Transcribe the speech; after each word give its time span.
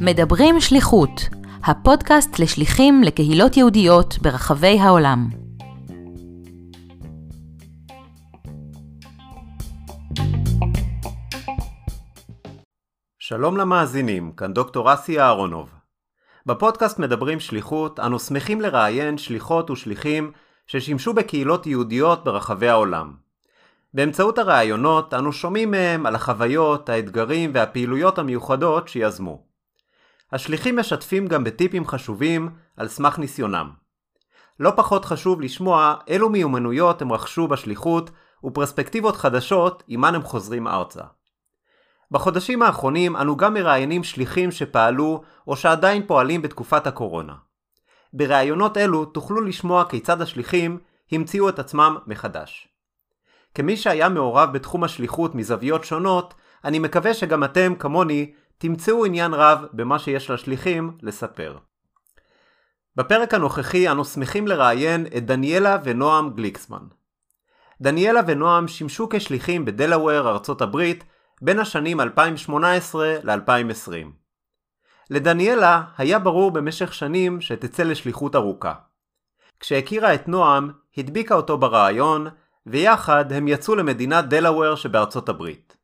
מדברים 0.00 0.60
שליחות, 0.60 1.10
הפודקאסט 1.64 2.38
לשליחים 2.38 3.02
לקהילות 3.02 3.56
יהודיות 3.56 4.18
ברחבי 4.22 4.78
העולם. 4.80 5.28
שלום 13.18 13.56
למאזינים, 13.56 14.32
כאן 14.32 14.52
דוקטור 14.52 14.94
אסי 14.94 15.20
אהרונוב. 15.20 15.70
בפודקאסט 16.46 16.98
מדברים 16.98 17.40
שליחות, 17.40 18.00
אנו 18.00 18.18
שמחים 18.18 18.60
לראיין 18.60 19.18
שליחות 19.18 19.70
ושליחים 19.70 20.32
ששימשו 20.66 21.14
בקהילות 21.14 21.66
יהודיות 21.66 22.24
ברחבי 22.24 22.68
העולם. 22.68 23.29
באמצעות 23.94 24.38
הראיונות 24.38 25.14
אנו 25.14 25.32
שומעים 25.32 25.70
מהם 25.70 26.06
על 26.06 26.14
החוויות, 26.14 26.88
האתגרים 26.88 27.50
והפעילויות 27.54 28.18
המיוחדות 28.18 28.88
שיזמו. 28.88 29.42
השליחים 30.32 30.78
משתפים 30.78 31.26
גם 31.26 31.44
בטיפים 31.44 31.86
חשובים 31.86 32.50
על 32.76 32.88
סמך 32.88 33.18
ניסיונם. 33.18 33.70
לא 34.60 34.72
פחות 34.76 35.04
חשוב 35.04 35.40
לשמוע 35.40 35.94
אילו 36.06 36.28
מיומנויות 36.28 37.02
הם 37.02 37.12
רכשו 37.12 37.48
בשליחות 37.48 38.10
ופרספקטיבות 38.44 39.16
חדשות 39.16 39.82
עימן 39.86 40.14
הם 40.14 40.22
חוזרים 40.22 40.66
ארצה. 40.66 41.02
בחודשים 42.10 42.62
האחרונים 42.62 43.16
אנו 43.16 43.36
גם 43.36 43.54
מראיינים 43.54 44.04
שליחים 44.04 44.50
שפעלו 44.50 45.22
או 45.46 45.56
שעדיין 45.56 46.06
פועלים 46.06 46.42
בתקופת 46.42 46.86
הקורונה. 46.86 47.34
בראיונות 48.12 48.76
אלו 48.76 49.04
תוכלו 49.04 49.40
לשמוע 49.40 49.84
כיצד 49.84 50.22
השליחים 50.22 50.78
המציאו 51.12 51.48
את 51.48 51.58
עצמם 51.58 51.96
מחדש. 52.06 52.69
כמי 53.54 53.76
שהיה 53.76 54.08
מעורב 54.08 54.52
בתחום 54.52 54.84
השליחות 54.84 55.34
מזוויות 55.34 55.84
שונות, 55.84 56.34
אני 56.64 56.78
מקווה 56.78 57.14
שגם 57.14 57.44
אתם, 57.44 57.74
כמוני, 57.78 58.32
תמצאו 58.58 59.04
עניין 59.04 59.34
רב 59.34 59.64
במה 59.72 59.98
שיש 59.98 60.30
לשליחים 60.30 60.96
לספר. 61.02 61.58
בפרק 62.96 63.34
הנוכחי 63.34 63.90
אנו 63.90 64.04
שמחים 64.04 64.48
לראיין 64.48 65.06
את 65.16 65.26
דניאלה 65.26 65.78
ונועם 65.84 66.30
גליקסמן. 66.30 66.82
דניאלה 67.80 68.20
ונועם 68.26 68.68
שימשו 68.68 69.08
כשליחים 69.10 69.64
בדלאוור, 69.64 70.28
ארצות 70.28 70.62
הברית, 70.62 71.04
בין 71.42 71.58
השנים 71.58 72.00
2018 72.00 73.14
ל-2020. 73.22 74.06
לדניאלה 75.10 75.82
היה 75.98 76.18
ברור 76.18 76.50
במשך 76.50 76.94
שנים 76.94 77.40
שתצא 77.40 77.82
לשליחות 77.82 78.36
ארוכה. 78.36 78.74
כשהכירה 79.60 80.14
את 80.14 80.28
נועם, 80.28 80.70
הדביקה 80.96 81.34
אותו 81.34 81.58
ברעיון, 81.58 82.26
ויחד 82.66 83.32
הם 83.32 83.48
יצאו 83.48 83.74
למדינת 83.74 84.28
דלאוור 84.28 84.74
שבארצות 84.74 85.28
הברית. 85.28 85.76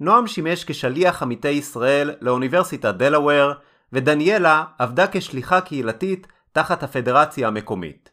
נועם 0.00 0.26
שימש 0.26 0.64
כשליח 0.64 1.22
עמיתי 1.22 1.48
ישראל 1.48 2.14
לאוניברסיטת 2.20 2.94
דלאוור, 2.94 3.52
ודניאלה 3.92 4.64
עבדה 4.78 5.06
כשליחה 5.12 5.60
קהילתית 5.60 6.26
תחת 6.52 6.82
הפדרציה 6.82 7.48
המקומית. 7.48 8.10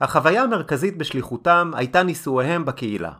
החוויה 0.00 0.42
המרכזית 0.42 0.98
בשליחותם 0.98 1.70
הייתה 1.74 2.02
נישואיהם 2.02 2.64
בקהילה. 2.64 3.12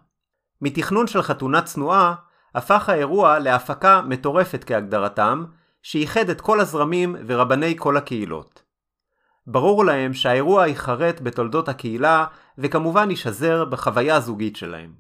מתכנון 0.62 1.06
של 1.06 1.23
חתונה 1.23 1.62
צנועה, 1.62 2.15
הפך 2.55 2.89
האירוע 2.89 3.39
להפקה 3.39 4.03
מטורפת 4.03 4.65
כהגדרתם, 4.65 5.45
שאיחד 5.83 6.28
את 6.28 6.41
כל 6.41 6.61
הזרמים 6.61 7.17
ורבני 7.27 7.75
כל 7.78 7.97
הקהילות. 7.97 8.62
ברור 9.51 9.84
להם 9.84 10.15
שהאירוע 10.15 10.67
ייחרט 10.67 11.20
בתולדות 11.20 11.69
הקהילה, 11.69 12.25
וכמובן 12.59 13.11
יישזר 13.11 13.65
בחוויה 13.65 14.17
הזוגית 14.17 14.56
שלהם. 14.56 14.93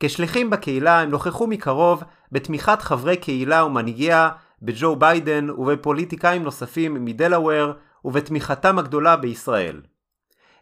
כשליחים 0.00 0.50
בקהילה 0.50 1.00
הם 1.00 1.10
נוכחו 1.10 1.46
מקרוב 1.46 2.02
בתמיכת 2.32 2.82
חברי 2.82 3.16
קהילה 3.16 3.64
ומנהיגיה 3.64 4.30
בג'ו 4.62 4.96
ביידן 4.96 5.50
ובפוליטיקאים 5.50 6.42
נוספים 6.42 7.04
מדלאוור 7.04 7.72
ובתמיכתם 8.04 8.78
הגדולה 8.78 9.16
בישראל. 9.16 9.80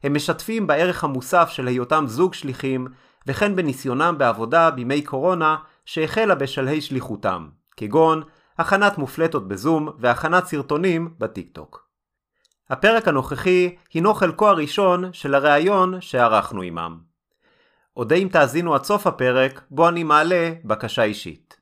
הם 0.03 0.15
משתפים 0.15 0.67
בערך 0.67 1.05
המוסף 1.05 1.49
של 1.53 1.69
היותם 1.69 2.05
זוג 2.09 2.35
שליחים 2.35 2.87
וכן 3.27 3.57
בניסיונם 3.57 4.15
בעבודה 4.19 4.71
בימי 4.71 5.03
קורונה 5.03 5.57
שהחלה 5.85 6.35
בשלהי 6.35 6.81
שליחותם, 6.81 7.49
כגון 7.77 8.23
הכנת 8.59 8.99
מופלטות 8.99 9.49
בזום 9.49 9.89
והכנת 9.99 10.47
סרטונים 10.47 11.15
בטיקטוק. 11.19 11.82
הפרק 12.73 13.09
הנוכחי 13.09 13.75
הינו 13.93 14.15
חלקו 14.15 14.49
הראשון 14.49 15.13
של 15.13 15.35
הראיון 15.35 16.01
שערכנו 16.01 16.63
עמם. 16.63 16.99
אודה 17.97 18.17
אם 18.17 18.29
תאזינו 18.33 18.75
עד 18.75 18.85
סוף 18.85 19.07
הפרק, 19.07 19.63
בו 19.71 19.89
אני 19.89 20.05
מעלה 20.05 20.53
בקשה 20.65 21.03
אישית. 21.03 21.61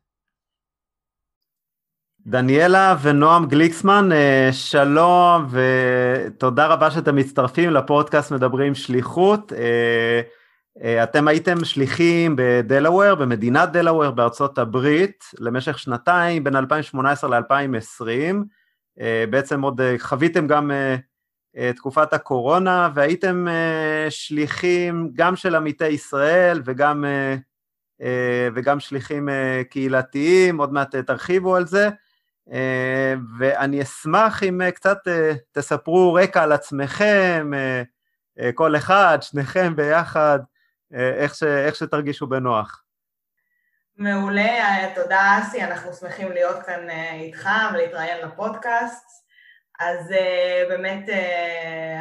דניאלה 2.26 2.96
ונועם 3.02 3.46
גליקסמן, 3.46 4.12
אה, 4.12 4.48
שלום 4.52 5.46
ותודה 5.50 6.66
רבה 6.66 6.90
שאתם 6.90 7.16
מצטרפים 7.16 7.70
לפודקאסט 7.70 8.32
מדברים 8.32 8.74
שליחות. 8.74 9.52
אה, 9.52 10.20
אה, 10.82 11.02
אתם 11.02 11.28
הייתם 11.28 11.64
שליחים 11.64 12.34
בדלאוור, 12.38 13.14
במדינת 13.14 13.72
דלאוור 13.72 14.10
בארצות 14.10 14.58
הברית, 14.58 15.24
למשך 15.38 15.78
שנתיים, 15.78 16.44
בין 16.44 16.56
2018 16.56 17.40
ל-2020. 17.40 18.59
בעצם 19.30 19.62
עוד 19.62 19.80
חוויתם 19.98 20.46
גם 20.46 20.70
תקופת 21.76 22.12
הקורונה, 22.12 22.88
והייתם 22.94 23.46
שליחים 24.10 25.10
גם 25.14 25.36
של 25.36 25.54
עמיתי 25.54 25.88
ישראל 25.88 26.62
וגם, 26.64 27.04
וגם 28.54 28.80
שליחים 28.80 29.28
קהילתיים, 29.70 30.58
עוד 30.58 30.72
מעט 30.72 30.96
תרחיבו 30.96 31.56
על 31.56 31.66
זה. 31.66 31.88
ואני 33.38 33.82
אשמח 33.82 34.42
אם 34.42 34.60
קצת 34.74 34.98
תספרו 35.52 36.14
רקע 36.14 36.42
על 36.42 36.52
עצמכם, 36.52 37.50
כל 38.54 38.76
אחד, 38.76 39.18
שניכם 39.20 39.76
ביחד, 39.76 40.38
איך, 40.92 41.34
ש, 41.34 41.42
איך 41.42 41.74
שתרגישו 41.74 42.26
בנוח. 42.26 42.82
מעולה, 44.00 44.94
תודה 44.94 45.38
אסי, 45.38 45.64
אנחנו 45.64 45.92
שמחים 45.92 46.32
להיות 46.32 46.62
כאן 46.62 46.90
איתך 47.12 47.48
ולהתראיין 47.72 48.26
לפודקאסט. 48.26 49.06
אז 49.80 50.10
uh, 50.10 50.68
באמת 50.68 51.08
uh, 51.08 51.12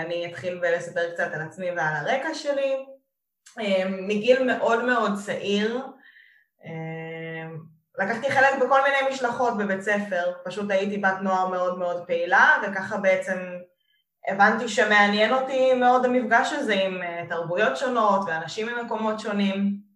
אני 0.05 0.25
אתחיל 0.25 0.59
ולספר 0.61 1.11
קצת 1.13 1.33
על 1.33 1.41
עצמי 1.41 1.71
ועל 1.71 1.95
הרקע 1.95 2.33
שלי. 2.33 2.85
מגיל 3.89 4.43
מאוד 4.43 4.85
מאוד 4.85 5.11
צעיר, 5.25 5.81
לקחתי 7.97 8.31
חלק 8.31 8.55
בכל 8.61 8.79
מיני 8.83 9.13
משלחות 9.13 9.57
בבית 9.57 9.81
ספר, 9.81 10.33
פשוט 10.45 10.71
הייתי 10.71 10.97
בת 10.97 11.17
נוער 11.21 11.47
מאוד 11.47 11.77
מאוד 11.79 12.07
פעילה, 12.07 12.57
וככה 12.63 12.97
בעצם 12.97 13.38
הבנתי 14.27 14.67
שמעניין 14.67 15.33
אותי 15.33 15.73
מאוד 15.73 16.05
המפגש 16.05 16.53
הזה 16.53 16.73
עם 16.73 17.01
תרבויות 17.29 17.77
שונות 17.77 18.21
ואנשים 18.27 18.67
ממקומות 18.67 19.19
שונים. 19.19 19.88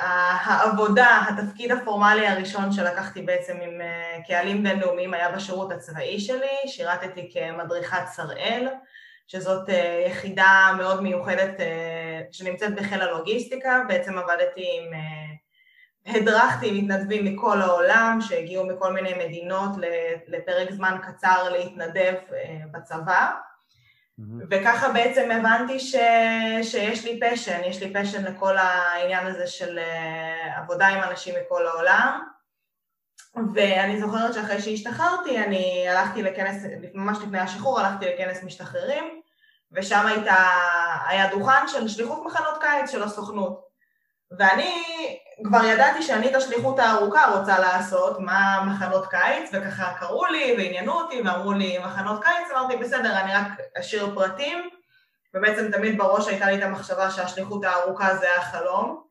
והעבודה, 0.00 1.24
התפקיד 1.28 1.72
הפורמלי 1.72 2.26
הראשון 2.26 2.72
שלקחתי 2.72 3.22
בעצם 3.22 3.56
עם 3.62 3.80
אה, 3.80 4.18
קהלים 4.28 4.62
בינלאומיים 4.62 5.14
היה 5.14 5.32
בשירות 5.32 5.72
הצבאי 5.72 6.20
שלי, 6.20 6.56
שירתתי 6.66 7.30
כמדריכת 7.32 8.02
שראל, 8.14 8.68
שזאת 9.26 9.70
אה, 9.70 10.04
יחידה 10.06 10.72
מאוד 10.76 11.02
מיוחדת 11.02 11.60
אה, 11.60 12.20
שנמצאת 12.32 12.74
בחיל 12.74 13.02
הלוגיסטיקה, 13.02 13.82
בעצם 13.88 14.18
עבדתי 14.18 14.64
עם, 14.78 14.84
הדרכתי 16.08 16.82
מתנדבים 16.82 17.24
מכל 17.24 17.62
העולם 17.62 18.18
שהגיעו 18.20 18.66
מכל 18.66 18.92
מיני 18.92 19.14
מדינות 19.26 19.70
לפרק 20.26 20.70
זמן 20.72 20.98
קצר 21.02 21.48
להתנדב 21.52 22.14
בצבא. 22.72 23.30
Mm-hmm. 24.20 24.46
וככה 24.50 24.88
בעצם 24.88 25.30
הבנתי 25.30 25.80
ש... 25.80 25.94
שיש 26.62 27.04
לי 27.04 27.20
פשן, 27.20 27.60
יש 27.64 27.82
לי 27.82 27.92
פשן 27.94 28.24
לכל 28.24 28.56
העניין 28.58 29.26
הזה 29.26 29.46
של 29.46 29.78
אה, 29.78 30.58
עבודה 30.58 30.86
עם 30.86 31.02
אנשים 31.02 31.34
מכל 31.40 31.66
העולם. 31.66 32.22
ואני 33.54 34.00
זוכרת 34.00 34.34
שאחרי 34.34 34.60
שהשתחררתי, 34.60 35.38
אני 35.38 35.88
הלכתי 35.88 36.22
לכנס, 36.22 36.62
ממש 36.94 37.18
לפני 37.22 37.38
השחרור, 37.38 37.80
הלכתי 37.80 38.06
לכנס 38.06 38.42
משתחררים, 38.42 39.20
ושם 39.72 40.06
הייתה, 40.06 40.34
היה 41.08 41.30
דוכן 41.30 41.68
של 41.68 41.88
שליחות 41.88 42.24
מחנות 42.26 42.54
קיץ 42.60 42.90
של 42.90 43.02
הסוכנות. 43.02 43.65
ואני 44.38 44.72
כבר 45.44 45.64
ידעתי 45.64 46.02
שאני 46.02 46.30
את 46.30 46.34
השליחות 46.34 46.78
הארוכה 46.78 47.26
רוצה 47.26 47.58
לעשות, 47.58 48.20
מה 48.20 48.64
מחנות 48.66 49.06
קיץ, 49.06 49.50
וככה 49.52 49.92
קראו 49.98 50.26
לי 50.26 50.54
ועניינו 50.58 50.92
אותי 50.92 51.20
ואמרו 51.20 51.52
לי 51.52 51.78
מחנות 51.78 52.24
קיץ, 52.24 52.50
אמרתי 52.52 52.76
בסדר, 52.76 53.20
אני 53.20 53.34
רק 53.34 53.46
אשאיר 53.80 54.14
פרטים, 54.14 54.70
ובעצם 55.34 55.70
תמיד 55.72 55.98
בראש 55.98 56.28
הייתה 56.28 56.46
לי 56.46 56.58
את 56.58 56.62
המחשבה 56.62 57.10
שהשליחות 57.10 57.64
הארוכה 57.64 58.16
זה 58.16 58.36
החלום. 58.36 59.06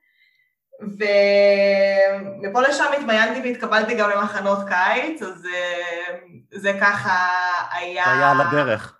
ומפה 0.82 2.62
לשם 2.62 2.92
התמיינתי 2.98 3.42
והתקבלתי 3.42 3.96
גם 3.96 4.10
למחנות 4.10 4.60
קיץ, 4.68 5.22
אז 5.22 5.48
אה, 5.54 6.16
זה 6.54 6.74
ככה 6.82 7.28
היה... 7.72 8.14
היה 8.14 8.32
על 8.32 8.42
הדרך. 8.42 8.98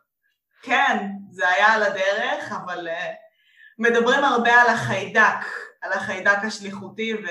כן, 0.62 1.08
זה 1.32 1.50
היה 1.50 1.68
על 1.68 1.84
הדרך, 1.84 2.52
אבל 2.52 2.88
אה, 2.88 3.12
מדברים 3.80 4.24
הרבה 4.24 4.62
על 4.62 4.68
החיידק, 4.68 5.46
על 5.86 5.94
החיידק 5.94 6.38
השליחותי, 6.44 7.14
ו... 7.14 7.28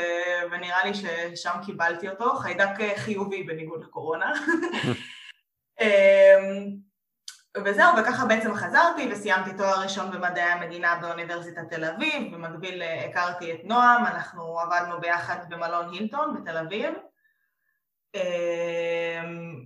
ונראה 0.53 0.85
לי 0.85 0.93
ששם 0.95 1.53
קיבלתי 1.67 2.09
אותו, 2.09 2.35
חיידק 2.35 2.71
חיובי 2.97 3.43
בניגוד 3.43 3.85
לקורונה. 3.85 4.33
אמ, 5.81 6.77
וזהו, 7.65 7.99
וככה 7.99 8.27
בעצם 8.27 8.55
חזרתי 8.55 9.09
וסיימתי 9.13 9.51
תואר 9.57 9.83
ראשון 9.83 10.11
במדעי 10.11 10.51
המדינה 10.51 10.95
באוניברסיטת 10.95 11.71
תל 11.71 11.85
אביב, 11.85 12.35
במקביל 12.35 12.83
הכרתי 12.83 13.53
את 13.53 13.61
נועם, 13.65 14.07
אנחנו 14.07 14.61
עבדנו 14.61 15.01
ביחד 15.01 15.37
במלון 15.49 15.93
הילטון 15.93 16.37
בתל 16.37 16.57
אביב. 16.57 16.95
אמ, 18.15 19.65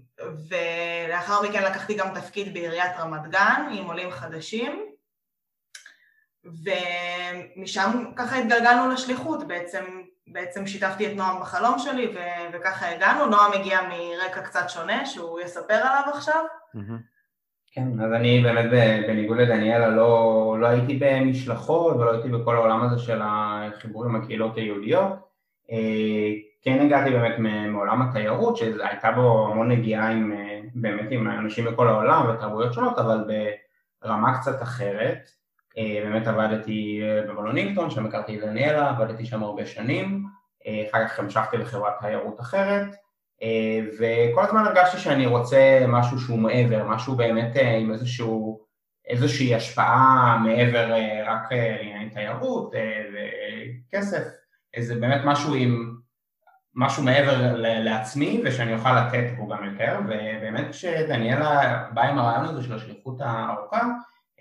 ולאחר 0.49 1.43
מכן 1.43 1.63
לקחתי 1.63 1.95
גם 1.95 2.15
תפקיד 2.15 2.55
בעיריית 2.55 2.97
רמת 2.99 3.31
גן 3.31 3.69
עם 3.73 3.87
עולים 3.87 4.11
חדשים 4.11 4.98
ומשם 7.57 8.05
ככה 8.17 8.39
התגלגלנו 8.39 8.91
לשליחות, 8.93 9.49
בעצם, 9.49 9.85
בעצם 10.27 10.67
שיתפתי 10.67 11.07
את 11.07 11.17
נועם 11.17 11.41
בחלום 11.41 11.79
שלי 11.79 12.07
ו- 12.15 12.53
וככה 12.53 12.91
הגענו, 12.95 13.27
נועם 13.27 13.53
הגיע 13.53 13.79
מרקע 13.83 14.41
קצת 14.41 14.69
שונה 14.69 15.07
שהוא 15.07 15.41
יספר 15.41 15.75
עליו 15.75 16.03
עכשיו. 16.15 16.45
כן, 17.73 18.01
אז 18.05 18.13
אני 18.13 18.43
באמת 18.43 18.71
בניגוד 19.07 19.39
לדניאלה 19.39 19.89
לא, 19.89 20.57
לא 20.61 20.67
הייתי 20.67 20.99
במשלחות 21.01 21.97
ולא 21.97 22.13
הייתי 22.13 22.29
בכל 22.29 22.57
העולם 22.57 22.83
הזה 22.83 22.99
של 22.99 23.21
החיבור 23.25 24.05
עם 24.05 24.17
הקהילות 24.17 24.57
היהודיות. 24.57 25.13
אה, 25.71 26.33
כן 26.63 26.81
הגעתי 26.81 27.11
באמת 27.11 27.35
מעולם 27.69 28.03
התיירות 28.03 28.57
שהייתה 28.57 29.13
בו 29.13 29.49
המון 29.53 29.71
נגיעה 29.71 30.09
עם, 30.11 30.33
אה, 30.33 30.61
באמת 30.75 31.07
עם 31.11 31.29
אנשים 31.29 31.65
מכל 31.65 31.89
העולם 31.89 32.31
ותרבויות 32.31 32.73
שונות 32.73 32.99
אבל 32.99 33.25
ברמה 34.03 34.39
קצת 34.39 34.63
אחרת 34.63 35.31
באמת 36.05 36.27
עבדתי 36.27 37.01
אה, 37.03 37.23
במלונינגטון, 37.29 37.91
שם 37.91 38.07
הכרתי 38.07 38.39
את 38.39 38.41
דניאלה, 38.41 38.91
עבדתי 38.91 39.27
שם 39.27 39.43
הרבה 39.43 39.67
שנים, 39.67 40.25
אחר 40.91 41.09
כך 41.09 41.19
המשכתי 41.19 41.57
לחברת 41.57 41.93
תיירות 42.01 42.41
אחרת. 42.41 42.87
וכל 43.99 44.45
הזמן 44.45 44.65
הרגשתי 44.67 44.99
שאני 44.99 45.27
רוצה 45.27 45.85
משהו 45.89 46.19
שהוא 46.19 46.39
מעבר, 46.39 46.85
משהו 46.85 47.17
באמת 47.17 47.57
עם 47.81 47.93
איזשהו, 47.93 48.61
איזושהי 49.09 49.55
השפעה 49.55 50.39
מעבר 50.45 50.95
רק 51.27 51.53
לענייני 51.53 52.11
תיירות 52.11 52.73
וכסף, 53.89 54.23
איזה 54.75 54.95
באמת 54.95 55.21
משהו 55.25 55.55
עם 55.55 55.99
משהו 56.75 57.03
מעבר 57.03 57.57
לעצמי 57.57 58.43
ושאני 58.45 58.75
אוכל 58.75 59.01
לתת 59.01 59.25
פה 59.37 59.49
גם 59.51 59.65
יותר. 59.65 59.99
ובאמת 60.05 60.71
כשדניאלה 60.71 61.85
באה 61.95 62.09
עם 62.09 62.19
הרעיון 62.19 62.45
הזה 62.45 62.63
של 62.63 62.75
השליחות 62.75 63.21
הארוכה 63.21 63.77
אה, 63.77 63.93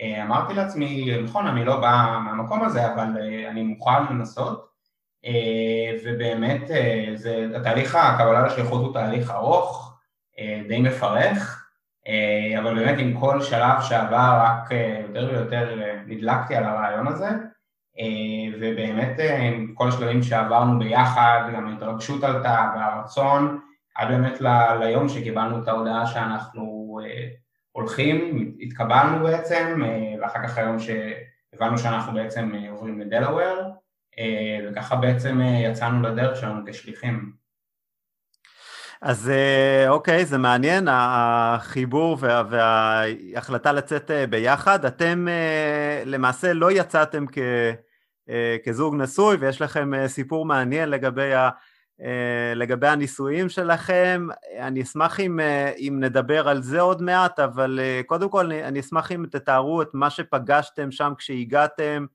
אמרתי 0.02 0.54
לעצמי, 0.54 1.18
נכון 1.24 1.48
אני 1.48 1.66
לא 1.66 1.80
בא 1.80 2.20
מהמקום 2.26 2.64
הזה 2.64 2.94
אבל 2.94 3.18
אה, 3.22 3.50
אני 3.50 3.64
מוכן 3.64 4.04
לנסות. 4.10 4.68
אה, 5.26 5.98
ובאמת 6.06 6.62
זה, 7.16 7.48
התהליך 7.56 7.96
הקבלה 7.96 8.46
לשליחות 8.46 8.82
הוא 8.82 8.94
תהליך 8.94 9.32
ארוך, 9.32 9.94
די 10.68 10.82
מפרך 10.82 11.64
אבל 12.60 12.76
באמת 12.76 13.00
עם 13.00 13.20
כל 13.20 13.42
שלב 13.42 13.82
שעבר 13.82 14.40
רק 14.42 14.70
יותר 15.08 15.30
ויותר 15.32 15.80
נדלקתי 16.06 16.56
על 16.56 16.64
הרעיון 16.64 17.08
הזה. 17.08 17.30
אה, 18.00 18.58
ובאמת 18.60 19.20
אה, 19.20 19.42
עם 19.42 19.74
כל 19.74 19.88
השלבים 19.88 20.24
שעברנו 20.24 20.80
ביחד, 20.80 21.50
גם 21.54 21.68
ההתרגשות 21.68 22.24
עלתה 22.24 22.72
והרצון, 22.76 23.60
עד 23.96 24.08
באמת 24.08 24.42
ל- 24.42 24.78
ליום 24.80 25.10
שקיבלנו 25.10 25.64
את 25.64 25.68
ההודעה 25.68 26.08
שאנחנו 26.08 27.00
אה, 27.04 27.28
הולכים, 27.78 28.50
התקבלנו 28.62 29.24
בעצם, 29.24 29.82
ואחר 30.22 30.48
כך 30.48 30.58
היום 30.58 30.78
שהבנו 30.80 31.78
שאנחנו 31.78 32.14
בעצם 32.14 32.52
עוברים 32.70 33.00
לדלוור, 33.00 33.74
וככה 34.70 34.96
בעצם 34.96 35.42
יצאנו 35.42 36.02
לדרך 36.02 36.38
שלנו 36.38 36.62
כשליחים. 36.68 37.32
אז 39.02 39.32
אוקיי, 39.88 40.26
זה 40.26 40.38
מעניין, 40.38 40.88
החיבור 40.92 42.18
וה, 42.20 42.44
וההחלטה 42.50 43.72
לצאת 43.72 44.12
ביחד. 44.30 44.86
אתם 44.86 45.28
למעשה 46.06 46.54
לא 46.54 46.72
יצאתם 46.72 47.26
כ... 47.32 47.38
אה, 48.30 48.58
כזוג 48.66 48.96
נשוי 48.96 49.36
ויש 49.36 49.62
לכם 49.62 49.94
אה, 49.94 50.08
סיפור 50.08 50.46
מעניין 50.46 50.90
לגבי, 50.90 51.34
אה, 51.34 51.50
לגבי 52.56 52.88
הנישואים 52.88 53.50
שלכם. 53.50 54.28
אני 54.60 54.82
אשמח 54.82 55.20
אם, 55.20 55.40
אם 55.78 55.98
נדבר 56.00 56.48
על 56.48 56.62
זה 56.62 56.82
עוד 56.82 57.02
מעט, 57.02 57.40
אבל 57.40 57.80
קודם 58.06 58.30
כל 58.30 58.52
אני, 58.52 58.80
אשמח 58.80 59.12
אם 59.12 59.26
תתארו 59.32 59.82
את 59.82 59.90
מה 59.94 60.10
שפגשתם 60.10 60.92
שם 60.92 61.14
כשהגעתם, 61.18 62.06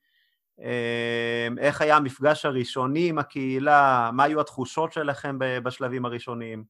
איך 1.59 1.81
היה 1.81 1.97
המפגש 1.97 2.47
הראשוני 2.47 3.09
עם 3.09 3.19
הקהילה, 3.19 4.11
מה 4.13 4.25
היו 4.25 4.41
התחושות 4.41 4.93
שלכם 4.93 5.37
בשלבים 5.39 6.05
הראשוניים. 6.05 6.65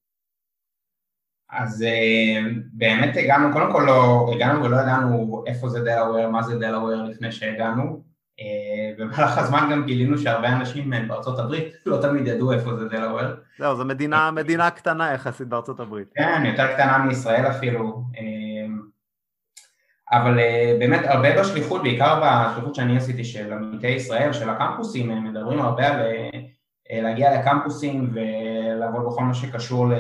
אז 1.53 1.85
באמת 2.73 3.17
הגענו, 3.17 3.53
קודם 3.53 3.73
כל 3.73 3.85
לא, 3.87 4.31
הגענו 4.35 4.65
ולא 4.65 4.77
ידענו 4.77 5.45
איפה 5.47 5.69
זה 5.69 5.81
דלאוור, 5.81 6.29
מה 6.29 6.43
זה 6.43 6.59
דלאוור 6.59 7.03
לפני 7.03 7.33
שהגענו, 7.33 7.83
אה, 7.83 8.12
במהלך 8.99 9.39
הזמן 9.39 9.69
גם 9.73 9.87
גילינו 9.87 10.19
שהרבה 10.19 10.49
אנשים 10.49 10.93
בארצות 11.09 11.39
הברית 11.39 11.75
לא 11.87 12.03
תמיד 12.03 12.27
ידעו 12.27 12.53
איפה 12.53 12.77
זה 12.77 12.89
דלוור. 12.89 13.23
זהו, 13.59 13.77
זו 13.77 13.85
מדינה, 13.85 14.31
מדינה 14.31 14.71
קטנה 14.71 15.13
יחסית 15.13 15.49
בארצות 15.49 15.81
הברית. 15.81 16.09
כן, 16.15 16.43
יותר 16.47 16.75
קטנה 16.75 16.99
מישראל 16.99 17.47
אפילו. 17.47 18.03
אה, 18.19 18.23
אבל 20.19 20.39
אה, 20.39 20.77
באמת 20.79 21.05
הרבה 21.05 21.41
בשליחות, 21.41 21.83
בעיקר 21.83 22.21
בשליחות 22.23 22.75
שאני 22.75 22.97
עשיתי 22.97 23.25
של 23.25 23.53
עמיתי 23.53 23.89
ישראל, 23.89 24.33
של 24.33 24.51
הקמפוסים, 24.51 25.11
הם 25.11 25.25
מדברים 25.25 25.61
הרבה 25.61 25.89
על 25.89 26.01
להגיע 26.91 27.41
לקמפוסים 27.41 28.15
ולעבוד 28.15 29.07
בכל 29.07 29.23
מה 29.23 29.35
שקשור 29.35 29.89
ל... 29.89 29.95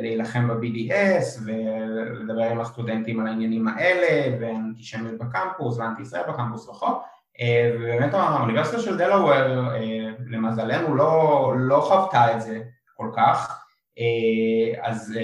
להילחם 0.00 0.48
ב-BDS 0.48 1.42
ולדבר 1.44 2.42
עם 2.50 2.60
הסטודנטים 2.60 3.20
על 3.20 3.26
העניינים 3.26 3.68
האלה 3.68 4.36
ואנטישמיות 4.40 5.18
בקמפוס 5.18 5.78
ואנטי 5.78 6.02
ישראל 6.02 6.22
בקמפוס 6.28 6.68
וכו' 6.68 6.86
אה, 6.86 7.00
ובאמת 7.44 8.14
האוניברסיטה 8.14 8.78
של 8.78 8.98
דלוור 8.98 9.32
אה, 9.32 10.10
למזלנו 10.26 10.94
לא, 10.94 11.52
לא 11.56 11.80
חוותה 11.80 12.36
את 12.36 12.40
זה 12.40 12.60
כל 12.94 13.10
כך 13.16 13.64
אה, 13.98 14.88
אז 14.88 15.18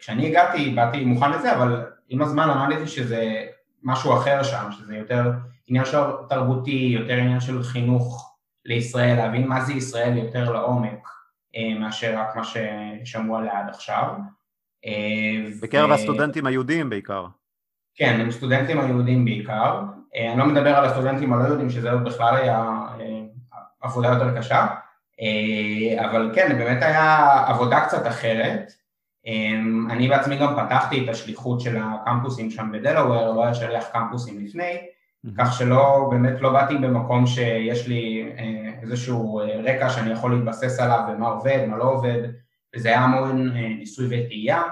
כשאני 0.00 0.26
הגעתי 0.26 0.70
באתי 0.70 1.04
מוכן 1.04 1.30
לזה 1.30 1.56
אבל 1.56 1.86
עם 2.08 2.22
הזמן 2.22 2.48
למדתי 2.48 2.86
שזה 2.86 3.46
משהו 3.82 4.14
אחר 4.14 4.42
שם 4.42 4.68
שזה 4.72 4.96
יותר 4.96 5.30
עניין 5.68 5.84
של 5.84 5.98
תרבותי, 6.28 6.94
יותר 6.98 7.14
עניין 7.14 7.40
של 7.40 7.62
חינוך 7.62 8.34
לישראל, 8.64 9.16
להבין 9.16 9.46
מה 9.46 9.60
זה 9.60 9.72
ישראל 9.72 10.16
יותר 10.16 10.52
לעומק 10.52 11.08
מאשר 11.80 12.18
רק 12.18 12.36
מה 12.36 12.42
ששמעו 12.44 13.36
עליה 13.36 13.58
עד 13.58 13.68
עכשיו. 13.68 14.14
בקרב 15.62 15.90
ו... 15.90 15.92
הסטודנטים 15.92 16.46
היהודים 16.46 16.90
בעיקר. 16.90 17.26
כן, 17.94 18.20
עם 18.20 18.30
סטודנטים 18.30 18.80
היהודים 18.80 19.24
בעיקר, 19.24 19.80
אה, 19.80 19.97
אני 20.14 20.38
לא 20.38 20.46
מדבר 20.46 20.76
על 20.76 20.84
הסטודנטים 20.84 21.32
הלא 21.32 21.44
יהודים 21.44 21.70
שזה 21.70 21.92
עוד 21.92 22.04
בכלל 22.04 22.36
היה 22.36 22.58
אה, 23.00 23.20
עבודה 23.80 24.08
יותר 24.08 24.36
קשה, 24.38 24.66
אה, 25.20 26.08
אבל 26.10 26.30
כן, 26.34 26.58
באמת 26.58 26.82
היה 26.82 27.44
עבודה 27.46 27.80
קצת 27.80 28.06
אחרת. 28.06 28.72
אני 29.90 30.08
בעצמי 30.08 30.36
גם 30.36 30.54
פתחתי 30.56 31.04
את 31.04 31.08
השליחות 31.08 31.60
של 31.60 31.76
הקמפוסים 31.82 32.50
שם 32.50 32.72
בדלוור, 32.72 33.34
לא 33.34 33.44
היה 33.44 33.54
שליח 33.54 33.84
קמפוסים 33.92 34.44
לפני, 34.44 34.78
כך 35.38 35.52
שלא, 35.52 36.08
באמת 36.10 36.40
לא 36.40 36.52
באתי 36.52 36.78
במקום 36.78 37.26
שיש 37.26 37.88
לי 37.88 38.32
איזשהו 38.82 39.40
רקע 39.64 39.90
שאני 39.90 40.10
יכול 40.12 40.34
להתבסס 40.34 40.80
עליו 40.80 41.00
ומה 41.08 41.28
עובד, 41.28 41.64
מה 41.68 41.76
לא 41.76 41.84
עובד, 41.84 42.22
וזה 42.76 42.88
היה 42.88 43.00
המון 43.00 43.48
ניסוי 43.78 44.06
וטעייה. 44.06 44.62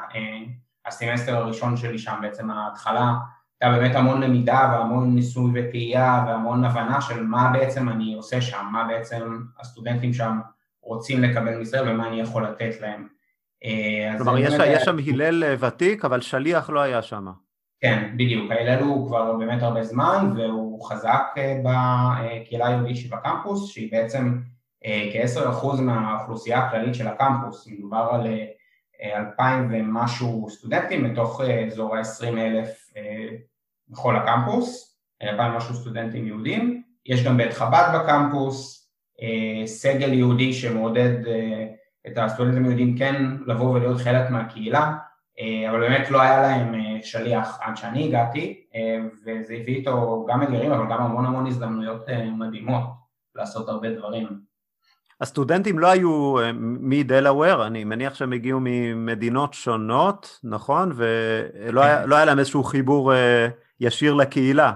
הסמסטר 0.86 1.36
הראשון 1.36 1.76
שלי 1.76 1.98
שם, 1.98 2.18
בעצם 2.22 2.50
ההתחלה, 2.50 3.14
הייתה 3.60 3.78
באמת 3.78 3.96
המון 3.96 4.22
למידה 4.22 4.70
והמון 4.72 5.14
ניסוי 5.14 5.50
וטעייה 5.54 6.24
והמון 6.26 6.64
הבנה 6.64 7.00
של 7.00 7.22
מה 7.22 7.50
בעצם 7.52 7.88
אני 7.88 8.14
עושה 8.14 8.40
שם, 8.40 8.66
מה 8.72 8.84
בעצם 8.88 9.38
הסטודנטים 9.60 10.12
שם 10.12 10.38
רוצים 10.82 11.22
לקבל 11.22 11.58
מישראל 11.58 11.88
ומה 11.88 12.08
אני 12.08 12.20
יכול 12.20 12.44
לתת 12.44 12.80
להם. 12.80 13.08
אה, 13.64 14.14
כלומר, 14.18 14.38
יש, 14.38 14.54
באמת... 14.54 14.76
יש 14.76 14.82
שם 14.82 14.96
הלל 15.06 15.44
אה, 15.44 15.54
ותיק, 15.60 16.04
אבל 16.04 16.20
שליח 16.20 16.70
לא 16.70 16.80
היה 16.80 17.02
שם. 17.02 17.26
כן, 17.80 18.10
בדיוק. 18.14 18.50
ההלל 18.50 18.82
הוא 18.82 19.08
כבר 19.08 19.32
באמת 19.32 19.62
הרבה 19.62 19.82
זמן, 19.82 20.32
והוא 20.36 20.84
חזק 20.84 21.22
אה, 21.38 21.60
בקהילה 21.64 22.68
היהודית 22.68 22.96
שבקמפוס, 22.96 23.68
שהיא 23.68 23.92
בעצם 23.92 24.38
כ-10% 24.84 25.80
מהאוכלוסייה 25.80 26.58
הכללית 26.58 26.94
של 26.94 27.08
הקמפוס. 27.08 27.68
מדובר 27.68 28.08
על 28.12 28.26
אלפיים 29.02 29.68
ומשהו 29.70 30.46
סטודנטים 30.50 31.04
מתוך 31.04 31.40
אזור 31.66 31.96
ה-20 31.96 32.38
אלף 32.38 32.85
בכל 33.88 34.16
הקמפוס, 34.16 34.98
אלפיים 35.22 35.52
ומשהו 35.52 35.74
סטודנטים 35.74 36.26
יהודים, 36.26 36.82
יש 37.06 37.24
גם 37.24 37.36
בית 37.36 37.52
חב"ד 37.52 37.92
בקמפוס, 37.94 38.88
סגל 39.66 40.12
יהודי 40.12 40.52
שמעודד 40.52 41.18
את 42.06 42.18
הסטודנטים 42.18 42.64
היהודים 42.64 42.98
כן 42.98 43.22
לבוא 43.46 43.70
ולהיות 43.70 43.96
חלק 43.98 44.30
מהקהילה, 44.30 44.96
אבל 45.70 45.80
באמת 45.80 46.10
לא 46.10 46.20
היה 46.22 46.42
להם 46.42 46.74
שליח 47.02 47.58
עד 47.60 47.76
שאני 47.76 48.04
הגעתי, 48.08 48.66
וזה 49.26 49.54
הביא 49.54 49.76
איתו 49.76 50.26
גם 50.28 50.42
אתגרים 50.42 50.72
אבל 50.72 50.84
גם 50.90 51.02
המון 51.02 51.26
המון 51.26 51.46
הזדמנויות 51.46 52.06
מדהימות. 52.38 53.06
לעשות 53.34 53.68
הרבה 53.68 53.90
דברים. 53.94 54.45
הסטודנטים 55.20 55.78
לא 55.78 55.90
היו 55.90 56.38
אה, 56.38 56.50
מדלאוור, 56.80 57.66
אני 57.66 57.84
מניח 57.84 58.14
שהם 58.14 58.32
הגיעו 58.32 58.60
ממדינות 58.62 59.54
שונות, 59.54 60.40
נכון? 60.44 60.92
ולא 60.94 61.80
כן. 61.82 61.86
היה, 61.86 62.06
לא 62.06 62.16
היה 62.16 62.24
להם 62.24 62.38
איזשהו 62.38 62.64
חיבור 62.64 63.14
אה, 63.14 63.48
ישיר 63.80 64.14
לקהילה. 64.14 64.72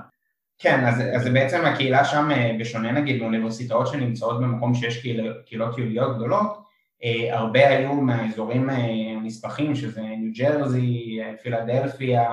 כן, 0.58 0.86
אז, 0.86 1.02
אז 1.14 1.28
בעצם 1.32 1.64
הקהילה 1.64 2.04
שם, 2.04 2.30
אה, 2.30 2.56
בשונה 2.60 2.92
נגיד 2.92 3.22
מאוניברסיטאות 3.22 3.86
שנמצאות 3.86 4.40
במקום 4.40 4.74
שיש 4.74 5.00
קהיל, 5.00 5.32
קהילות 5.46 5.78
יהודיות 5.78 6.16
גדולות, 6.16 6.70
הרבה 7.30 7.68
היו 7.68 7.94
מהאזורים 7.94 8.70
הנספחים, 8.70 9.74
שזה 9.74 10.00
ניו 10.00 10.32
ג'רזי, 10.38 11.20
פילדלפיה, 11.42 12.24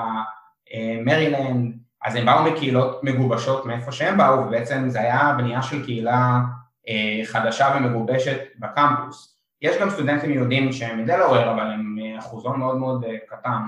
מרילנד, 1.05 1.77
אז 2.05 2.15
הם 2.15 2.25
באו 2.25 2.43
מקהילות 2.43 3.03
מגובשות 3.03 3.65
מאיפה 3.65 3.91
שהם 3.91 4.17
באו, 4.17 4.47
ובעצם 4.47 4.89
זה 4.89 4.99
היה 5.01 5.35
בנייה 5.37 5.61
של 5.61 5.85
קהילה 5.85 6.39
חדשה 7.23 7.73
ומגובשת 7.75 8.39
בקמפוס. 8.59 9.37
יש 9.61 9.77
גם 9.81 9.89
סטודנטים 9.89 10.31
יהודים 10.31 10.71
שהם 10.71 11.03
מדלוור, 11.03 11.51
אבל 11.51 11.71
הם 11.71 11.97
אה, 12.01 12.19
אחוזון 12.19 12.59
מאוד 12.59 12.77
מאוד 12.77 13.03
אה, 13.03 13.17
קטן 13.27 13.61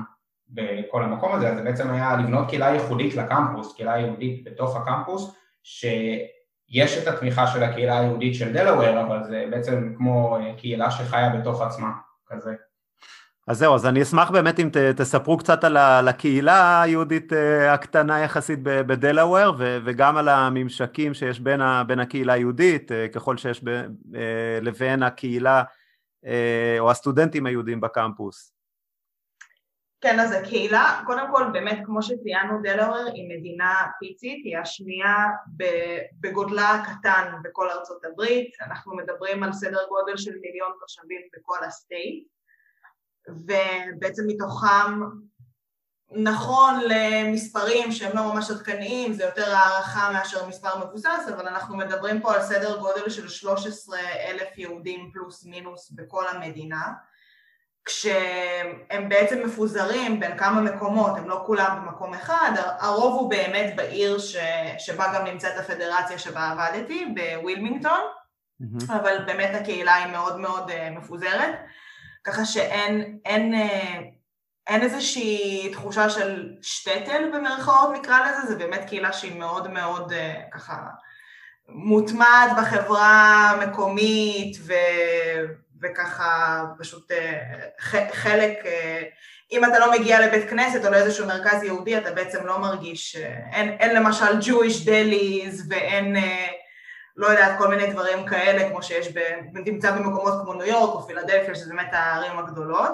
בכל 0.49 1.03
המקום 1.03 1.35
הזה, 1.35 1.49
אז 1.49 1.57
זה 1.57 1.63
בעצם 1.63 1.91
היה 1.91 2.17
לבנות 2.17 2.49
קהילה 2.49 2.67
ייחודית 2.69 3.15
לקמפוס, 3.15 3.75
קהילה 3.75 3.99
יהודית 3.99 4.43
בתוך 4.43 4.75
הקמפוס, 4.75 5.35
שיש 5.63 6.97
את 6.97 7.07
התמיכה 7.07 7.47
של 7.47 7.63
הקהילה 7.63 7.99
היהודית 7.99 8.35
של 8.35 8.53
דלוור, 8.53 9.01
אבל 9.01 9.23
זה 9.23 9.45
בעצם 9.51 9.93
כמו 9.97 10.37
קהילה 10.57 10.91
שחיה 10.91 11.29
בתוך 11.29 11.61
עצמה, 11.61 11.91
כזה. 12.27 12.55
אז 13.49 13.57
זהו, 13.57 13.75
אז 13.75 13.85
אני 13.85 14.01
אשמח 14.01 14.31
באמת 14.31 14.59
אם 14.59 14.69
ת, 14.69 14.77
תספרו 14.77 15.37
קצת 15.37 15.63
על, 15.63 16.07
הקהילה 16.07 16.81
היהודית 16.81 17.33
אה, 17.33 17.73
הקטנה 17.73 18.19
יחסית 18.19 18.59
בדלאוור 18.63 19.55
וגם 19.57 20.17
על 20.17 20.29
הממשקים 20.29 21.13
שיש 21.13 21.39
בין, 21.39 21.61
ה, 21.61 21.83
בין 21.83 21.99
הקהילה 21.99 22.33
היהודית, 22.33 22.91
אה, 22.91 23.07
ככל 23.07 23.37
שיש 23.37 23.63
ב, 23.63 23.69
אה, 24.15 24.59
לבין 24.61 25.03
הקהילה 25.03 25.63
או 26.79 26.91
הסטודנטים 26.91 27.45
היהודים 27.45 27.81
בקמפוס. 27.81 28.53
כן, 30.01 30.19
אז 30.19 30.31
הקהילה, 30.31 31.01
קודם 31.05 31.25
כל 31.31 31.43
באמת 31.53 31.79
כמו 31.85 32.03
שציינו 32.03 32.61
דלאוור 32.63 33.11
היא 33.13 33.37
מדינה 33.37 33.73
פיצית, 33.99 34.45
היא 34.45 34.57
השנייה 34.57 35.15
בגודלה 36.19 36.69
הקטן 36.69 37.33
בכל 37.43 37.69
ארצות 37.69 38.05
הברית, 38.05 38.55
אנחנו 38.61 38.95
מדברים 38.95 39.43
על 39.43 39.53
סדר 39.53 39.79
גודל 39.89 40.17
של 40.17 40.31
מיליון 40.41 40.71
תושבים 40.79 41.21
בכל 41.37 41.57
הסטייט 41.67 42.27
ובעצם 43.29 44.23
מתוכם 44.27 45.01
נכון 46.11 46.73
למספרים 46.87 47.91
שהם 47.91 48.17
לא 48.17 48.33
ממש 48.33 48.51
עדכניים, 48.51 49.13
זה 49.13 49.23
יותר 49.23 49.55
הערכה 49.55 50.11
מאשר 50.13 50.47
מספר 50.47 50.85
מבוסס, 50.85 51.29
אבל 51.35 51.47
אנחנו 51.47 51.77
מדברים 51.77 52.21
פה 52.21 52.33
על 52.33 52.41
סדר 52.41 52.79
גודל 52.79 53.09
של 53.09 53.29
13 53.29 53.99
אלף 53.99 54.57
יהודים 54.57 55.09
פלוס 55.13 55.45
מינוס 55.45 55.91
בכל 55.91 56.27
המדינה, 56.27 56.93
כשהם 57.85 59.09
בעצם 59.09 59.43
מפוזרים 59.45 60.19
בין 60.19 60.37
כמה 60.37 60.61
מקומות, 60.61 61.17
הם 61.17 61.29
לא 61.29 61.43
כולם 61.45 61.81
במקום 61.81 62.13
אחד, 62.13 62.51
הרוב 62.79 63.13
הוא 63.13 63.29
באמת 63.29 63.75
בעיר 63.75 64.19
ש... 64.19 64.35
שבה 64.77 65.13
גם 65.15 65.25
נמצאת 65.25 65.57
הפדרציה 65.57 66.19
שבה 66.19 66.49
עבדתי, 66.49 67.13
בווילמינגטון, 67.15 67.99
mm-hmm. 68.61 68.93
אבל 68.93 69.23
באמת 69.25 69.61
הקהילה 69.61 69.95
היא 69.95 70.11
מאוד 70.11 70.39
מאוד 70.39 70.69
אה, 70.69 70.89
מפוזרת. 70.89 71.55
ככה 72.29 72.45
שאין 72.45 73.17
אין, 73.25 73.53
אה, 73.53 73.99
אין 74.67 74.81
איזושהי 74.81 75.69
תחושה 75.71 76.09
של 76.09 76.53
שטטל 76.61 77.31
במרכאות 77.33 77.89
נקרא 77.99 78.19
לזה, 78.19 78.47
זה 78.47 78.55
באמת 78.55 78.85
קהילה 78.87 79.13
שהיא 79.13 79.39
מאוד 79.39 79.71
מאוד 79.71 80.13
אה, 80.13 80.41
ככה 80.53 80.75
מוטמעת 81.67 82.51
בחברה 82.57 83.49
המקומית 83.49 84.57
ו, 84.61 84.73
וככה 85.81 86.63
פשוט 86.79 87.11
אה, 87.11 88.07
חלק, 88.13 88.57
אם 89.51 89.65
אתה 89.65 89.79
לא 89.79 89.91
מגיע 89.91 90.27
לבית 90.27 90.49
כנסת 90.49 90.85
או 90.85 90.91
לאיזשהו 90.91 91.27
מרכז 91.27 91.63
יהודי 91.63 91.97
אתה 91.97 92.11
בעצם 92.11 92.45
לא 92.45 92.59
מרגיש, 92.59 93.15
אין, 93.51 93.69
אין 93.69 93.95
למשל 93.95 94.39
Jewish 94.39 94.85
delis 94.85 95.63
ואין 95.69 96.15
לא 97.19 97.27
יודעת, 97.27 97.57
כל 97.57 97.67
מיני 97.67 97.87
דברים 97.87 98.25
כאלה, 98.25 98.69
כמו 98.69 98.83
שיש, 98.83 99.07
נמצא 99.53 99.91
במקומות 99.91 100.33
כמו 100.43 100.53
ניו 100.53 100.65
יורק 100.65 100.95
או 100.95 101.07
פילדלפיה, 101.07 101.55
שזה 101.55 101.73
באמת 101.73 101.89
הערים 101.91 102.39
הגדולות. 102.39 102.91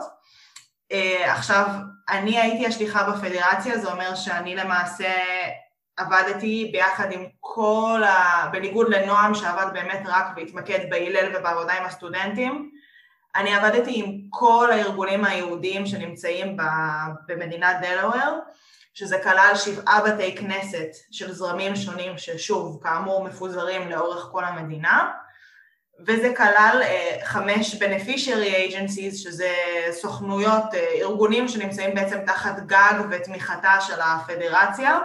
Uh, 0.94 1.30
עכשיו, 1.30 1.66
אני 2.10 2.40
הייתי 2.40 2.66
השליחה 2.66 3.12
בפדרציה, 3.12 3.78
זה 3.78 3.92
אומר 3.92 4.16
שאני 4.16 4.56
למעשה 4.56 5.14
עבדתי 5.98 6.70
ביחד 6.74 7.12
עם 7.12 7.26
כל 7.40 8.02
ה... 8.06 8.48
בניגוד 8.52 8.90
לנועם 8.90 9.36
שעבד 9.36 9.74
באמת 9.74 10.02
רק 10.06 10.26
והתמקד 10.36 10.80
בהלל 10.90 11.36
ובעבודה 11.36 11.74
עם 11.74 11.86
הסטודנטים, 11.86 12.72
אני 13.36 13.56
עבדתי 13.56 13.92
עם 13.96 14.18
כל 14.30 14.70
הארגונים 14.72 15.26
היהודיים 15.26 15.86
שנמצאים 15.86 16.58
במדינת 17.28 17.76
דלוור, 17.82 18.40
שזה 18.96 19.18
כלל 19.24 19.52
שבעה 19.56 20.02
בתי 20.02 20.36
כנסת 20.36 20.88
של 21.12 21.32
זרמים 21.32 21.76
שונים 21.76 22.18
ששוב, 22.18 22.80
כאמור 22.84 23.24
מפוזרים 23.24 23.90
לאורך 23.90 24.28
כל 24.32 24.44
המדינה, 24.44 25.12
וזה 26.08 26.34
כלל 26.38 26.82
uh, 26.84 27.26
חמש 27.26 27.76
beneficiary 27.76 28.72
agencies, 28.72 29.16
שזה 29.16 29.54
סוכנויות, 29.92 30.74
uh, 30.74 30.78
ארגונים 31.02 31.48
שנמצאים 31.48 31.96
בעצם 31.96 32.18
תחת 32.26 32.60
גג 32.60 32.94
ותמיכתה 33.12 33.82
של 33.82 34.02
הפדרציה. 34.02 35.00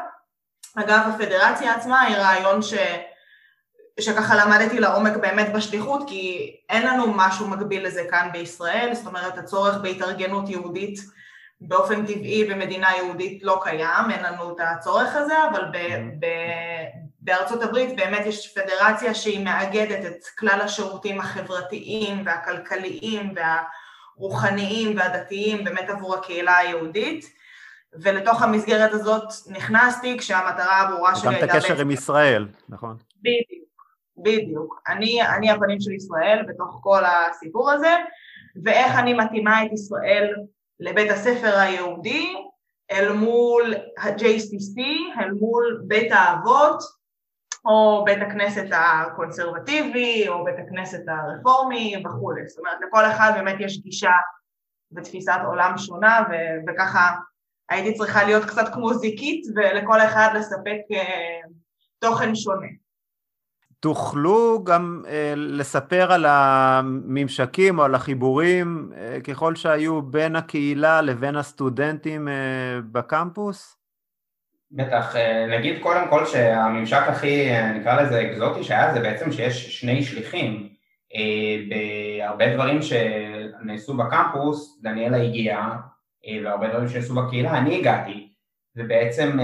אגב, 0.76 1.00
הפדרציה 1.14 1.74
עצמה 1.74 2.00
היא 2.00 2.16
רעיון 2.16 2.62
ש... 2.62 2.74
שככה 4.00 4.34
למדתי 4.44 4.80
לעומק 4.80 5.16
באמת 5.16 5.52
בשליחות, 5.52 6.02
כי 6.08 6.56
אין 6.68 6.86
לנו 6.86 7.04
משהו 7.06 7.48
מקביל 7.48 7.86
לזה 7.86 8.04
כאן 8.10 8.28
בישראל, 8.32 8.90
זאת 8.94 9.06
אומרת 9.06 9.38
הצורך 9.38 9.76
בהתארגנות 9.82 10.48
יהודית 10.48 11.00
באופן 11.60 12.06
טבעי 12.06 12.44
במדינה 12.44 12.88
יהודית 12.96 13.42
לא 13.42 13.60
קיים, 13.62 14.10
אין 14.10 14.24
לנו 14.24 14.52
את 14.52 14.56
הצורך 14.60 15.16
הזה, 15.16 15.34
אבל 15.50 15.64
ב, 15.72 15.76
mm-hmm. 15.76 16.18
ב, 16.20 16.26
בארצות 17.20 17.62
הברית 17.62 17.96
באמת 17.96 18.26
יש 18.26 18.58
פדרציה 18.58 19.14
שהיא 19.14 19.44
מאגדת 19.44 20.06
את 20.06 20.24
כלל 20.38 20.60
השירותים 20.60 21.20
החברתיים 21.20 22.22
והכלכליים 22.26 23.34
והרוחניים 24.16 24.96
והדתיים 24.96 25.64
באמת 25.64 25.90
עבור 25.90 26.14
הקהילה 26.14 26.56
היהודית, 26.56 27.40
ולתוך 27.92 28.42
המסגרת 28.42 28.92
הזאת 28.92 29.24
נכנסתי 29.46 30.18
כשהמטרה 30.18 30.80
הברורה 30.80 31.16
שלי 31.16 31.28
הייתה... 31.28 31.46
גם 31.46 31.56
את 31.56 31.62
הקשר 31.62 31.80
עם 31.80 31.90
ישראל, 31.90 32.48
נכון? 32.68 32.96
בדיוק, 33.20 33.68
בדיוק. 34.16 34.82
אני, 34.88 35.22
אני 35.22 35.50
הפנים 35.50 35.80
של 35.80 35.92
ישראל 35.92 36.42
בתוך 36.48 36.80
כל 36.82 37.02
הסיפור 37.04 37.70
הזה, 37.70 37.94
ואיך 38.64 38.98
אני 38.98 39.14
מתאימה 39.14 39.64
את 39.64 39.72
ישראל 39.72 40.34
לבית 40.80 41.10
הספר 41.10 41.58
היהודי 41.58 42.34
אל 42.90 43.12
מול 43.12 43.74
ה-JCC, 43.98 44.80
אל 45.20 45.30
מול 45.30 45.82
בית 45.86 46.12
האבות 46.12 46.82
או 47.64 48.04
בית 48.04 48.18
הכנסת 48.22 48.66
הקונסרבטיבי 48.72 50.28
או 50.28 50.44
בית 50.44 50.54
הכנסת 50.58 51.00
הרפורמי 51.08 52.02
וכולי. 52.04 52.48
זאת 52.48 52.58
אומרת, 52.58 52.78
לכל 52.88 53.04
אחד 53.06 53.32
באמת 53.36 53.56
יש 53.60 53.78
גישה 53.78 54.12
ותפיסת 54.96 55.38
עולם 55.46 55.78
שונה 55.78 56.20
ו- 56.30 56.70
וככה 56.70 57.16
הייתי 57.70 57.94
צריכה 57.94 58.24
להיות 58.24 58.44
קצת 58.44 58.74
כמו 58.74 58.94
זיקית 58.94 59.46
ולכל 59.56 60.00
אחד 60.00 60.28
לספק 60.34 60.80
uh, 60.92 61.48
תוכן 61.98 62.34
שונה. 62.34 62.66
תוכלו 63.80 64.64
גם 64.64 65.02
אה, 65.08 65.32
לספר 65.36 66.12
על 66.12 66.26
הממשקים 66.28 67.78
או 67.78 67.84
על 67.84 67.94
החיבורים 67.94 68.92
אה, 68.96 69.20
ככל 69.20 69.54
שהיו 69.54 70.02
בין 70.02 70.36
הקהילה 70.36 71.00
לבין 71.00 71.36
הסטודנטים 71.36 72.28
אה, 72.28 72.34
בקמפוס? 72.92 73.76
בטח, 74.72 75.14
נגיד 75.48 75.82
קודם 75.82 76.08
כל 76.10 76.26
שהממשק 76.26 77.02
הכי, 77.08 77.48
נקרא 77.74 78.02
לזה 78.02 78.22
אקזוטי 78.22 78.64
שהיה, 78.64 78.94
זה 78.94 79.00
בעצם 79.00 79.32
שיש 79.32 79.80
שני 79.80 80.02
שליחים. 80.02 80.68
בהרבה 81.68 82.54
דברים 82.54 82.78
שנעשו 82.82 83.96
בקמפוס, 83.96 84.80
דניאלה 84.82 85.16
הגיעה, 85.16 85.76
והרבה 86.44 86.68
דברים 86.68 86.88
שנעשו 86.88 87.14
בקהילה, 87.14 87.58
אני 87.58 87.78
הגעתי, 87.78 88.28
ובעצם 88.76 89.38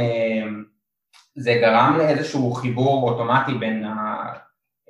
זה 1.37 1.59
גרם 1.61 1.95
לאיזשהו 1.99 2.53
חיבור 2.53 3.11
אוטומטי 3.11 3.55
בין, 3.55 3.85
ה... 3.85 4.17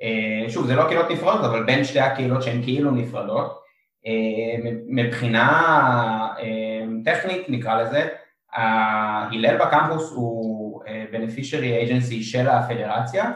אה, 0.01 0.49
שוב 0.49 0.67
זה 0.67 0.75
לא 0.75 0.87
קהילות 0.87 1.11
נפרדות 1.11 1.45
אבל 1.45 1.63
בין 1.63 1.83
שתי 1.83 1.99
הקהילות 1.99 2.43
שהן 2.43 2.63
כאילו 2.63 2.91
נפרדות. 2.91 3.59
אה, 4.05 4.71
מבחינה 4.87 5.49
אה, 6.39 6.83
טכנית 7.05 7.49
נקרא 7.49 7.81
לזה, 7.81 8.07
הלל 8.53 9.57
בקמפוס 9.57 10.11
הוא 10.11 10.83
beneficiary 11.11 11.87
agency 11.87 12.21
של 12.21 12.47
הפדרציה, 12.47 13.31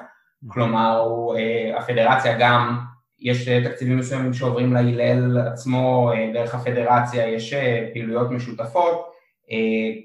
כלומר 0.48 1.08
הפדרציה 1.78 2.38
גם, 2.40 2.80
יש 3.20 3.50
תקציבים 3.50 3.98
מסוימים 3.98 4.34
שעוברים 4.34 4.74
להלל 4.74 5.38
עצמו 5.48 6.12
דרך 6.34 6.56
הפדרציה, 6.56 7.28
יש 7.28 7.54
פעילויות 7.94 8.32
משותפות 8.32 9.12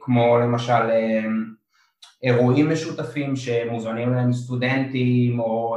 כמו 0.00 0.38
למשל 0.38 0.90
אירועים 2.26 2.70
משותפים 2.70 3.36
שמוזמנים 3.36 4.14
להם 4.14 4.32
סטודנטים, 4.32 5.40
או 5.40 5.76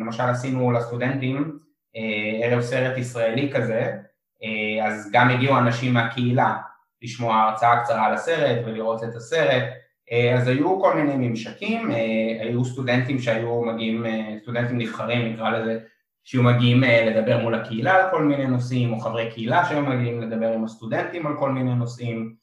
למשל 0.00 0.22
עשינו 0.22 0.72
לסטודנטים 0.72 1.58
ערב 2.42 2.60
סרט 2.60 2.98
ישראלי 2.98 3.50
כזה, 3.54 3.92
אז 4.82 5.10
גם 5.12 5.30
הגיעו 5.30 5.58
אנשים 5.58 5.94
מהקהילה 5.94 6.56
לשמוע 7.02 7.36
הרצאה 7.36 7.80
קצרה 7.80 8.06
על 8.06 8.14
הסרט 8.14 8.58
ולראות 8.66 9.04
את 9.04 9.14
הסרט, 9.14 9.62
אז 10.36 10.48
היו 10.48 10.80
כל 10.80 10.96
מיני 10.96 11.28
ממשקים, 11.28 11.90
היו 12.40 12.64
סטודנטים 12.64 13.18
שהיו 13.18 13.62
מגיעים, 13.62 14.04
סטודנטים 14.42 14.78
נבחרים 14.78 15.32
נקרא 15.32 15.50
לזה, 15.50 15.78
שהיו 16.24 16.42
מגיעים 16.42 16.82
לדבר 17.06 17.38
מול 17.38 17.54
הקהילה 17.54 17.94
על 17.94 18.10
כל 18.10 18.22
מיני 18.22 18.46
נושאים, 18.46 18.92
או 18.92 18.98
חברי 18.98 19.30
קהילה 19.30 19.64
שהיו 19.64 19.82
מגיעים 19.82 20.20
לדבר 20.20 20.52
עם 20.52 20.64
הסטודנטים 20.64 21.26
על 21.26 21.36
כל 21.38 21.50
מיני 21.50 21.74
נושאים, 21.74 22.34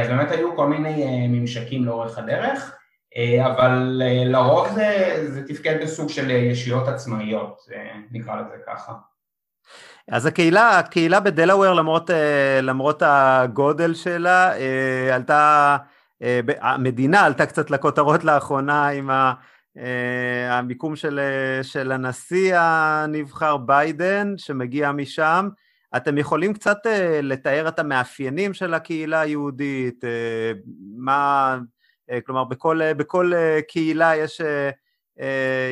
אז 0.00 0.08
באמת 0.08 0.30
היו 0.30 0.56
כל 0.56 0.68
מיני 0.68 1.26
ממשקים 1.28 1.84
לאורך 1.84 2.18
הדרך, 2.18 2.75
אבל 3.46 4.02
לרוב 4.26 4.68
זה, 4.74 5.16
זה 5.28 5.42
תפקד 5.46 5.78
בסוג 5.82 6.08
של 6.08 6.30
ישויות 6.30 6.88
עצמאיות, 6.88 7.60
נקרא 8.10 8.36
לזה 8.36 8.54
ככה. 8.66 8.92
אז 10.10 10.26
הקהילה, 10.26 10.78
הקהילה 10.78 11.20
בדלאוור 11.20 11.74
למרות, 11.74 12.10
למרות 12.62 13.02
הגודל 13.06 13.94
שלה 13.94 14.52
עלתה, 15.12 15.76
המדינה 16.60 17.20
עלתה 17.20 17.46
קצת 17.46 17.70
לכותרות 17.70 18.24
לאחרונה 18.24 18.88
עם 18.88 19.10
המיקום 20.48 20.96
של, 20.96 21.20
של 21.62 21.92
הנשיא 21.92 22.56
הנבחר 22.58 23.56
ביידן 23.56 24.34
שמגיע 24.36 24.92
משם. 24.92 25.48
אתם 25.96 26.18
יכולים 26.18 26.54
קצת 26.54 26.78
לתאר 27.22 27.68
את 27.68 27.78
המאפיינים 27.78 28.54
של 28.54 28.74
הקהילה 28.74 29.20
היהודית, 29.20 30.04
מה, 30.96 31.58
כלומר 32.26 32.44
בכל, 32.44 32.92
בכל 32.92 33.32
קהילה 33.68 34.16
יש 34.16 34.40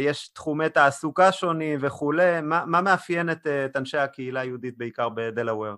יש 0.00 0.29
תחומי 0.29 0.69
תעסוקה 0.69 1.33
שונים 1.33 1.79
וכולי, 1.83 2.41
מה, 2.41 2.64
מה 2.67 2.81
מאפיין 2.81 3.31
את, 3.31 3.47
את 3.47 3.76
אנשי 3.76 3.99
הקהילה 3.99 4.41
היהודית 4.41 4.79
בעיקר 4.79 5.09
בדלאוור? 5.09 5.75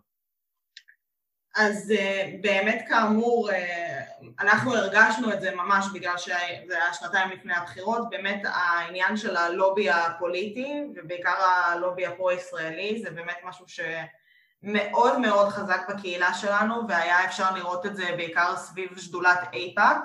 אז 1.56 1.92
באמת 2.40 2.84
כאמור, 2.88 3.50
אנחנו 4.40 4.74
הרגשנו 4.74 5.32
את 5.32 5.40
זה 5.40 5.54
ממש 5.54 5.86
בגלל 5.94 6.18
שזה 6.18 6.34
היה 6.68 6.92
שנתיים 6.92 7.30
לפני 7.30 7.54
הבחירות, 7.54 8.10
באמת 8.10 8.42
העניין 8.44 9.16
של 9.16 9.36
הלובי 9.36 9.90
הפוליטי 9.90 10.82
ובעיקר 10.96 11.34
הלובי 11.38 12.06
הפרו-ישראלי 12.06 13.02
זה 13.02 13.10
באמת 13.10 13.36
משהו 13.44 13.66
שמאוד 13.68 15.18
מאוד 15.18 15.48
חזק 15.48 15.80
בקהילה 15.88 16.34
שלנו 16.34 16.88
והיה 16.88 17.24
אפשר 17.24 17.54
לראות 17.54 17.86
את 17.86 17.96
זה 17.96 18.14
בעיקר 18.16 18.56
סביב 18.56 18.98
שדולת 18.98 19.38
אייפאק 19.52 20.02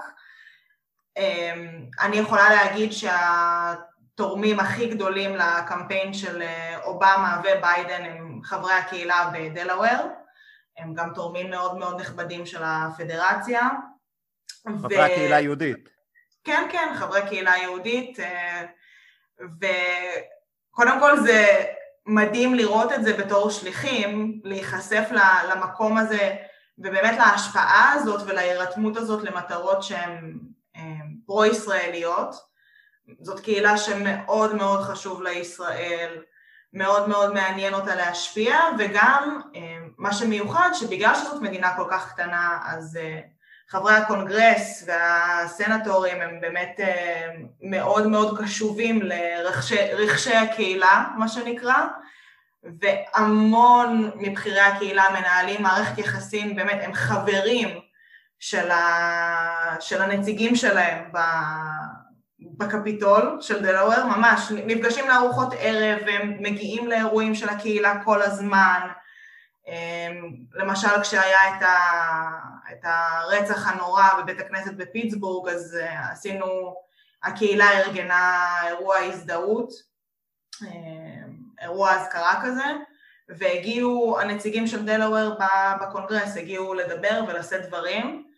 אני 2.02 2.18
יכולה 2.18 2.50
להגיד 2.50 2.92
שהתורמים 2.92 4.60
הכי 4.60 4.88
גדולים 4.88 5.36
לקמפיין 5.36 6.14
של 6.14 6.42
אה, 6.42 6.78
אובמה 6.84 7.42
וביידן 7.44 8.06
הם 8.06 8.42
חברי 8.44 8.74
הקהילה 8.74 9.32
בדלאוור, 9.34 10.08
הם 10.78 10.94
גם 10.94 11.10
תורמים 11.16 11.50
מאוד 11.50 11.78
מאוד 11.78 12.02
נכבדים 12.02 12.46
של 12.46 12.62
הפדרציה. 12.64 13.70
חברי 14.82 14.98
ו... 14.98 15.02
הקהילה 15.02 15.36
היהודית. 15.36 15.90
כן, 16.44 16.68
כן, 16.72 16.94
חברי 16.96 17.22
קהילה 17.28 17.54
יהודית, 17.58 18.20
אה, 18.20 18.66
וקודם 19.40 21.00
כל 21.00 21.20
זה 21.20 21.66
מדהים 22.06 22.56
לראות 22.56 22.92
את 22.94 23.04
זה 23.04 23.18
בתור 23.18 23.50
שליחים, 23.50 24.42
להיחשף 24.44 25.10
למקום 25.50 25.98
הזה 25.98 26.36
ובאמת 26.78 27.18
להשפעה 27.18 27.94
הזאת 27.94 28.22
ולהירתמות 28.28 28.98
הזאת 28.98 29.24
למטרות 29.24 29.84
שהן 29.84 30.40
פרו-ישראליות, 31.32 32.36
זאת 33.22 33.40
קהילה 33.40 33.78
שמאוד 33.78 34.56
מאוד 34.56 34.82
חשוב 34.82 35.22
לישראל, 35.22 36.22
מאוד 36.74 37.10
מאוד 37.10 37.34
מעניין 37.34 37.74
אותה 37.74 37.96
להשפיע, 37.96 38.60
וגם 38.80 39.40
אה, 39.56 39.78
מה 39.98 40.14
שמיוחד 40.14 40.70
שבגלל 40.74 41.16
שזאת 41.16 41.42
מדינה 41.42 41.78
כל 41.78 41.88
כך 41.92 42.14
קטנה, 42.14 42.60
אז 42.66 42.98
אה, 43.02 43.20
חברי 43.70 43.94
הקונגרס 43.94 44.84
והסנטורים 44.88 46.22
הם 46.22 46.42
באמת 46.42 46.76
אה, 46.80 47.28
מאוד 47.62 48.08
מאוד 48.08 48.40
קשובים 48.40 49.02
לרכשי 49.02 50.36
הקהילה, 50.36 51.06
מה 51.18 51.28
שנקרא, 51.28 51.86
והמון 52.82 54.12
מבכירי 54.16 54.60
הקהילה 54.60 55.04
מנהלים 55.10 55.64
מערכת 55.64 55.98
יחסים, 55.98 56.56
באמת 56.56 56.80
הם 56.84 56.94
חברים 56.94 57.91
של, 58.42 58.72
ה... 58.72 59.76
של 59.80 60.02
הנציגים 60.02 60.56
שלהם 60.56 61.12
בקפיטול 62.40 63.38
של 63.42 63.62
דלאוור, 63.62 64.06
ממש 64.06 64.52
נפגשים 64.52 65.08
לארוחות 65.08 65.54
ערב 65.58 66.00
והם 66.06 66.38
מגיעים 66.40 66.88
לאירועים 66.88 67.36
של 67.36 67.50
הקהילה 67.50 68.04
כל 68.04 68.22
הזמן. 68.22 68.88
אמ, 69.68 70.36
למשל 70.54 71.02
כשהיה 71.02 71.58
את, 71.58 71.64
ה... 71.64 71.78
את 72.72 72.80
הרצח 72.84 73.68
הנורא 73.68 74.04
בבית 74.18 74.40
הכנסת 74.40 74.74
בפיטסבורג, 74.74 75.50
אז 75.50 75.78
אה, 75.82 76.12
עשינו, 76.12 76.76
הקהילה 77.24 77.80
ארגנה 77.80 78.48
אירוע 78.68 78.98
הזדהות, 78.98 79.70
אמ, 80.62 81.34
אירוע 81.62 81.96
אזכרה 81.96 82.42
כזה, 82.44 82.66
והגיעו 83.30 84.20
הנציגים 84.20 84.68
של 84.68 84.86
דלאוור 84.86 85.38
בקונגרס, 85.82 86.38
הגיעו 86.38 86.74
לדבר 86.74 87.24
ולשאת 87.28 87.66
דברים, 87.68 88.31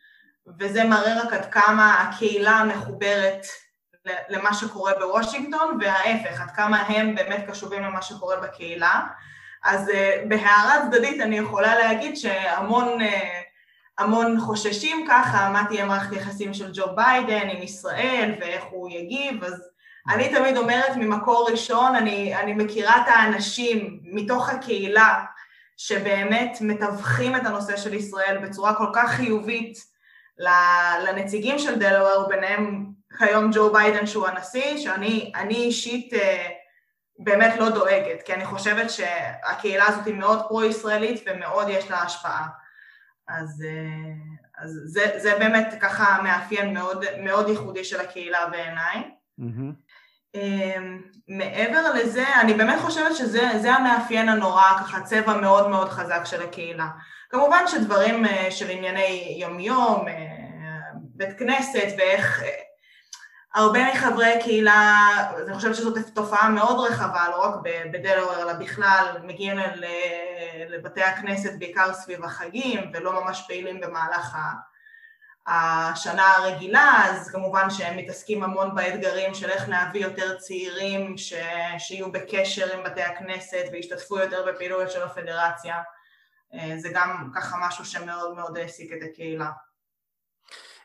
וזה 0.59 0.83
מראה 0.83 1.21
רק 1.21 1.33
עד 1.33 1.45
כמה 1.51 2.01
הקהילה 2.01 2.63
מחוברת 2.63 3.45
למה 4.29 4.53
שקורה 4.53 4.91
בוושינגטון, 4.99 5.77
וההפך, 5.81 6.41
עד 6.41 6.51
כמה 6.51 6.81
הם 6.81 7.15
באמת 7.15 7.45
קשובים 7.49 7.83
למה 7.83 8.01
שקורה 8.01 8.35
בקהילה. 8.35 9.01
אז 9.63 9.89
uh, 9.89 9.93
בהערה 10.27 10.81
צדדית 10.85 11.21
אני 11.21 11.37
יכולה 11.37 11.75
להגיד 11.75 12.15
שהמון 12.15 13.01
uh, 13.01 13.03
המון 13.97 14.39
חוששים 14.39 15.05
ככה, 15.09 15.49
מה 15.49 15.65
תהיה 15.67 15.85
מערכת 15.85 16.13
יחסים 16.13 16.53
של 16.53 16.71
ג'ו 16.73 16.95
ביידן 16.95 17.49
עם 17.49 17.63
ישראל 17.63 18.35
ואיך 18.39 18.63
הוא 18.69 18.89
יגיב, 18.89 19.43
אז 19.43 19.69
אני 20.09 20.29
תמיד 20.29 20.57
אומרת 20.57 20.95
ממקור 20.95 21.47
ראשון, 21.51 21.95
אני, 21.95 22.35
אני 22.35 22.53
מכירה 22.53 22.97
את 22.97 23.07
האנשים 23.07 23.99
מתוך 24.03 24.49
הקהילה 24.49 25.23
שבאמת 25.77 26.57
מתווכים 26.61 27.35
את 27.35 27.45
הנושא 27.45 27.77
של 27.77 27.93
ישראל 27.93 28.37
בצורה 28.37 28.75
כל 28.75 28.87
כך 28.93 29.11
חיובית, 29.11 29.92
לנציגים 31.07 31.59
של 31.59 31.79
דלוור, 31.79 32.27
ביניהם 32.27 32.85
כיום 33.17 33.51
ג'ו 33.53 33.73
ביידן 33.73 34.05
שהוא 34.05 34.27
הנשיא, 34.27 34.77
שאני 34.77 35.55
אישית 35.55 36.13
אה, 36.13 36.49
באמת 37.19 37.59
לא 37.59 37.69
דואגת, 37.69 38.23
כי 38.25 38.33
אני 38.33 38.45
חושבת 38.45 38.89
שהקהילה 38.89 39.87
הזאת 39.87 40.05
היא 40.05 40.13
מאוד 40.13 40.39
פרו-ישראלית 40.47 41.23
ומאוד 41.25 41.67
יש 41.69 41.91
לה 41.91 42.01
השפעה. 42.01 42.47
אז, 43.27 43.63
אה, 43.67 44.63
אז 44.63 44.79
זה, 44.85 45.13
זה 45.17 45.35
באמת 45.39 45.73
ככה 45.81 46.21
מאפיין 46.23 46.73
מאוד, 46.73 47.05
מאוד 47.19 47.49
ייחודי 47.49 47.83
של 47.83 47.99
הקהילה 47.99 48.45
בעיניי. 48.45 49.11
Mm-hmm. 49.39 49.93
מעבר 51.27 51.93
לזה, 51.93 52.25
אני 52.41 52.53
באמת 52.53 52.79
חושבת 52.79 53.15
שזה 53.15 53.73
המאפיין 53.73 54.29
הנורא, 54.29 54.77
ככה 54.79 55.01
צבע 55.01 55.41
מאוד 55.41 55.69
מאוד 55.69 55.89
חזק 55.89 56.21
של 56.25 56.41
הקהילה. 56.41 56.87
כמובן 57.33 57.63
שדברים 57.67 58.25
אה, 58.25 58.51
של 58.51 58.69
ענייני 58.69 59.35
יומיום, 59.39 60.07
אה, 60.07 60.13
בית 60.93 61.39
כנסת 61.39 61.87
ואיך 61.97 62.43
אה, 62.43 62.49
הרבה 63.55 63.79
מחברי 63.93 64.33
קהילה, 64.43 65.07
אני 65.47 65.53
חושבת 65.53 65.75
שזאת 65.75 65.97
תופעה 66.13 66.49
מאוד 66.49 66.87
רחבה, 66.87 67.29
לא 67.29 67.41
רק 67.41 67.55
בדלוור 67.91 68.41
אלא 68.41 68.53
בכלל, 68.53 69.05
מגיעים 69.23 69.57
לבתי 70.69 71.01
הכנסת 71.01 71.59
בעיקר 71.59 71.93
סביב 71.93 72.23
החגים 72.23 72.91
ולא 72.93 73.23
ממש 73.23 73.43
פעילים 73.47 73.81
במהלך 73.81 74.37
השנה 75.47 76.33
הרגילה, 76.37 77.05
אז 77.05 77.29
כמובן 77.31 77.69
שהם 77.69 77.97
מתעסקים 77.97 78.43
המון 78.43 78.75
באתגרים 78.75 79.33
של 79.33 79.49
איך 79.49 79.69
להביא 79.69 80.01
יותר 80.01 80.37
צעירים 80.37 81.17
ש... 81.17 81.33
שיהיו 81.77 82.11
בקשר 82.11 82.73
עם 82.73 82.83
בתי 82.83 83.01
הכנסת 83.01 83.65
וישתתפו 83.71 84.19
יותר 84.19 84.45
בפעילויות 84.51 84.91
של 84.91 85.03
הפדרציה. 85.03 85.75
אה, 86.53 86.77
זה 86.77 86.89
גם 86.93 87.29
ככה 87.35 87.57
משהו 87.67 87.85
שמאוד 87.85 88.35
מאוד 88.35 88.57
העסיק 88.57 88.93
את 88.93 88.97
הקהילה. 89.11 89.51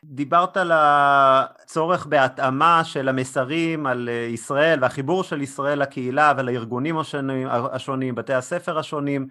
דיברת 0.03 0.57
על 0.57 0.71
הצורך 0.73 2.05
בהתאמה 2.05 2.81
של 2.83 3.09
המסרים 3.09 3.87
על 3.87 4.09
אה, 4.09 4.13
ישראל 4.13 4.79
והחיבור 4.81 5.23
של 5.23 5.41
ישראל 5.41 5.81
לקהילה 5.81 6.33
ולארגונים 6.37 6.97
השונים, 6.97 7.47
השונים 7.71 8.15
בתי 8.15 8.33
הספר 8.33 8.79
השונים. 8.79 9.27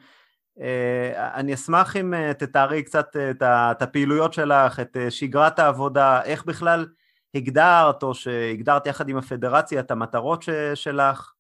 אה, 0.61 1.35
אני 1.35 1.55
אשמח 1.55 1.97
אם 1.97 2.33
תתארי 2.33 2.83
קצת 2.83 3.17
את 3.17 3.83
הפעילויות 3.83 4.33
שלך, 4.33 4.81
את 4.81 4.97
שגרת 5.11 5.59
העבודה, 5.59 6.23
איך 6.23 6.45
בכלל 6.45 6.87
הגדרת 7.35 8.03
או 8.03 8.15
שהגדרת 8.15 8.87
יחד 8.87 9.09
עם 9.09 9.17
הפדרציה 9.17 9.81
את 9.81 9.91
המטרות 9.91 10.45
שלך. 10.75 11.33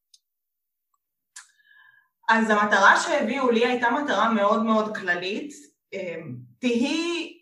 אז 2.28 2.50
המטרה 2.50 3.00
שהביאו 3.00 3.50
לי 3.50 3.66
הייתה 3.66 3.90
מטרה 3.90 4.28
מאוד 4.28 4.62
מאוד 4.62 4.96
כללית, 4.96 5.52
אמ, 5.92 6.34
תהי 6.58 7.34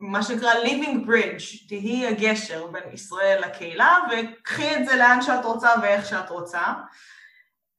מה 0.00 0.22
שנקרא 0.22 0.52
living 0.52 1.08
bridge, 1.08 1.68
תהיי 1.68 2.06
הגשר 2.06 2.66
בין 2.66 2.82
ישראל 2.92 3.42
לקהילה 3.46 3.98
וקחי 4.10 4.76
את 4.76 4.86
זה 4.86 4.96
לאן 4.96 5.22
שאת 5.22 5.44
רוצה 5.44 5.68
ואיך 5.82 6.06
שאת 6.06 6.30
רוצה. 6.30 6.62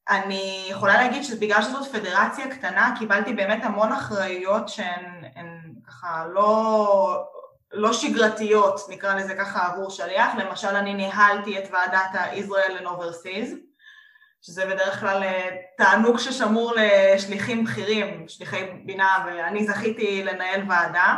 אני 0.08 0.66
יכולה 0.70 0.94
להגיד 0.94 1.22
שבגלל 1.22 1.62
שזאת 1.62 1.92
פדרציה 1.92 2.50
קטנה 2.50 2.94
קיבלתי 2.98 3.32
באמת 3.32 3.64
המון 3.64 3.92
אחראויות 3.92 4.68
שהן 4.68 5.74
ככה 5.86 6.24
לא, 6.32 7.24
לא 7.72 7.92
שגרתיות, 7.92 8.80
נקרא 8.88 9.14
לזה 9.14 9.34
ככה 9.34 9.66
עבור 9.66 9.90
שליח, 9.90 10.34
למשל 10.34 10.76
אני 10.76 10.94
ניהלתי 10.94 11.58
את 11.58 11.64
ועדת 11.72 12.14
ה-Israel 12.14 12.80
and 12.80 12.86
Overseas, 12.86 13.69
שזה 14.42 14.66
בדרך 14.66 15.00
כלל 15.00 15.22
אה, 15.22 15.48
תענוג 15.76 16.18
ששמור 16.18 16.74
לשליחים 16.76 17.64
בכירים, 17.64 18.24
שליחי 18.28 18.64
בינה, 18.84 19.24
ואני 19.26 19.66
זכיתי 19.66 20.24
לנהל 20.24 20.62
ועדה, 20.68 21.14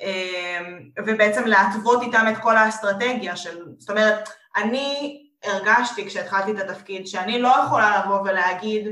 אה, 0.00 0.60
ובעצם 1.06 1.46
להתוות 1.46 2.02
איתם 2.02 2.26
את 2.32 2.42
כל 2.42 2.56
האסטרטגיה 2.56 3.36
של, 3.36 3.64
זאת 3.78 3.90
אומרת, 3.90 4.28
אני 4.56 5.22
הרגשתי 5.44 6.06
כשהתחלתי 6.06 6.50
את 6.50 6.58
התפקיד 6.58 7.06
שאני 7.06 7.38
לא 7.38 7.54
יכולה 7.66 8.02
לבוא 8.04 8.20
ולהגיד 8.20 8.86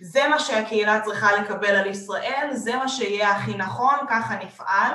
זה 0.00 0.28
מה 0.28 0.38
שהקהילה 0.38 1.00
צריכה 1.00 1.32
לקבל 1.32 1.76
על 1.76 1.86
ישראל, 1.86 2.48
זה 2.52 2.76
מה 2.76 2.88
שיהיה 2.88 3.30
הכי 3.30 3.54
נכון, 3.54 3.94
ככה 4.10 4.36
נפעל. 4.44 4.92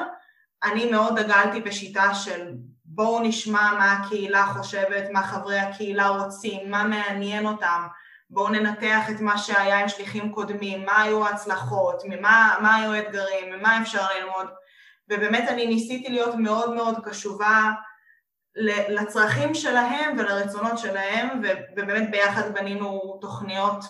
אני 0.63 0.91
מאוד 0.91 1.19
דגלתי 1.19 1.61
בשיטה 1.61 2.13
של 2.13 2.51
בואו 2.91 3.19
נשמע 3.19 3.71
מה 3.71 3.91
הקהילה 3.91 4.45
חושבת, 4.45 5.10
מה 5.12 5.23
חברי 5.23 5.60
הקהילה 5.60 6.08
רוצים, 6.08 6.71
מה 6.71 6.84
מעניין 6.84 7.45
אותם, 7.45 7.88
בואו 8.30 8.49
ננתח 8.49 9.10
את 9.10 9.21
מה 9.21 9.38
שהיה 9.38 9.80
עם 9.80 9.89
שליחים 9.89 10.32
קודמים, 10.32 10.86
מה 10.86 11.02
היו 11.02 11.25
ההצלחות, 11.25 12.04
ממה, 12.06 12.56
מה 12.62 12.75
היו 12.75 12.93
האתגרים, 12.93 13.54
ממה 13.54 13.82
אפשר 13.82 14.06
ללמוד, 14.17 14.47
ובאמת 15.10 15.49
אני 15.49 15.67
ניסיתי 15.67 16.10
להיות 16.10 16.36
מאוד 16.36 16.73
מאוד 16.73 16.95
קשובה 17.04 17.71
לצרכים 18.89 19.54
שלהם 19.54 20.17
ולרצונות 20.17 20.78
שלהם, 20.78 21.41
ובאמת 21.75 22.12
ביחד 22.12 22.54
בנינו 22.54 23.17
תוכניות, 23.21 23.86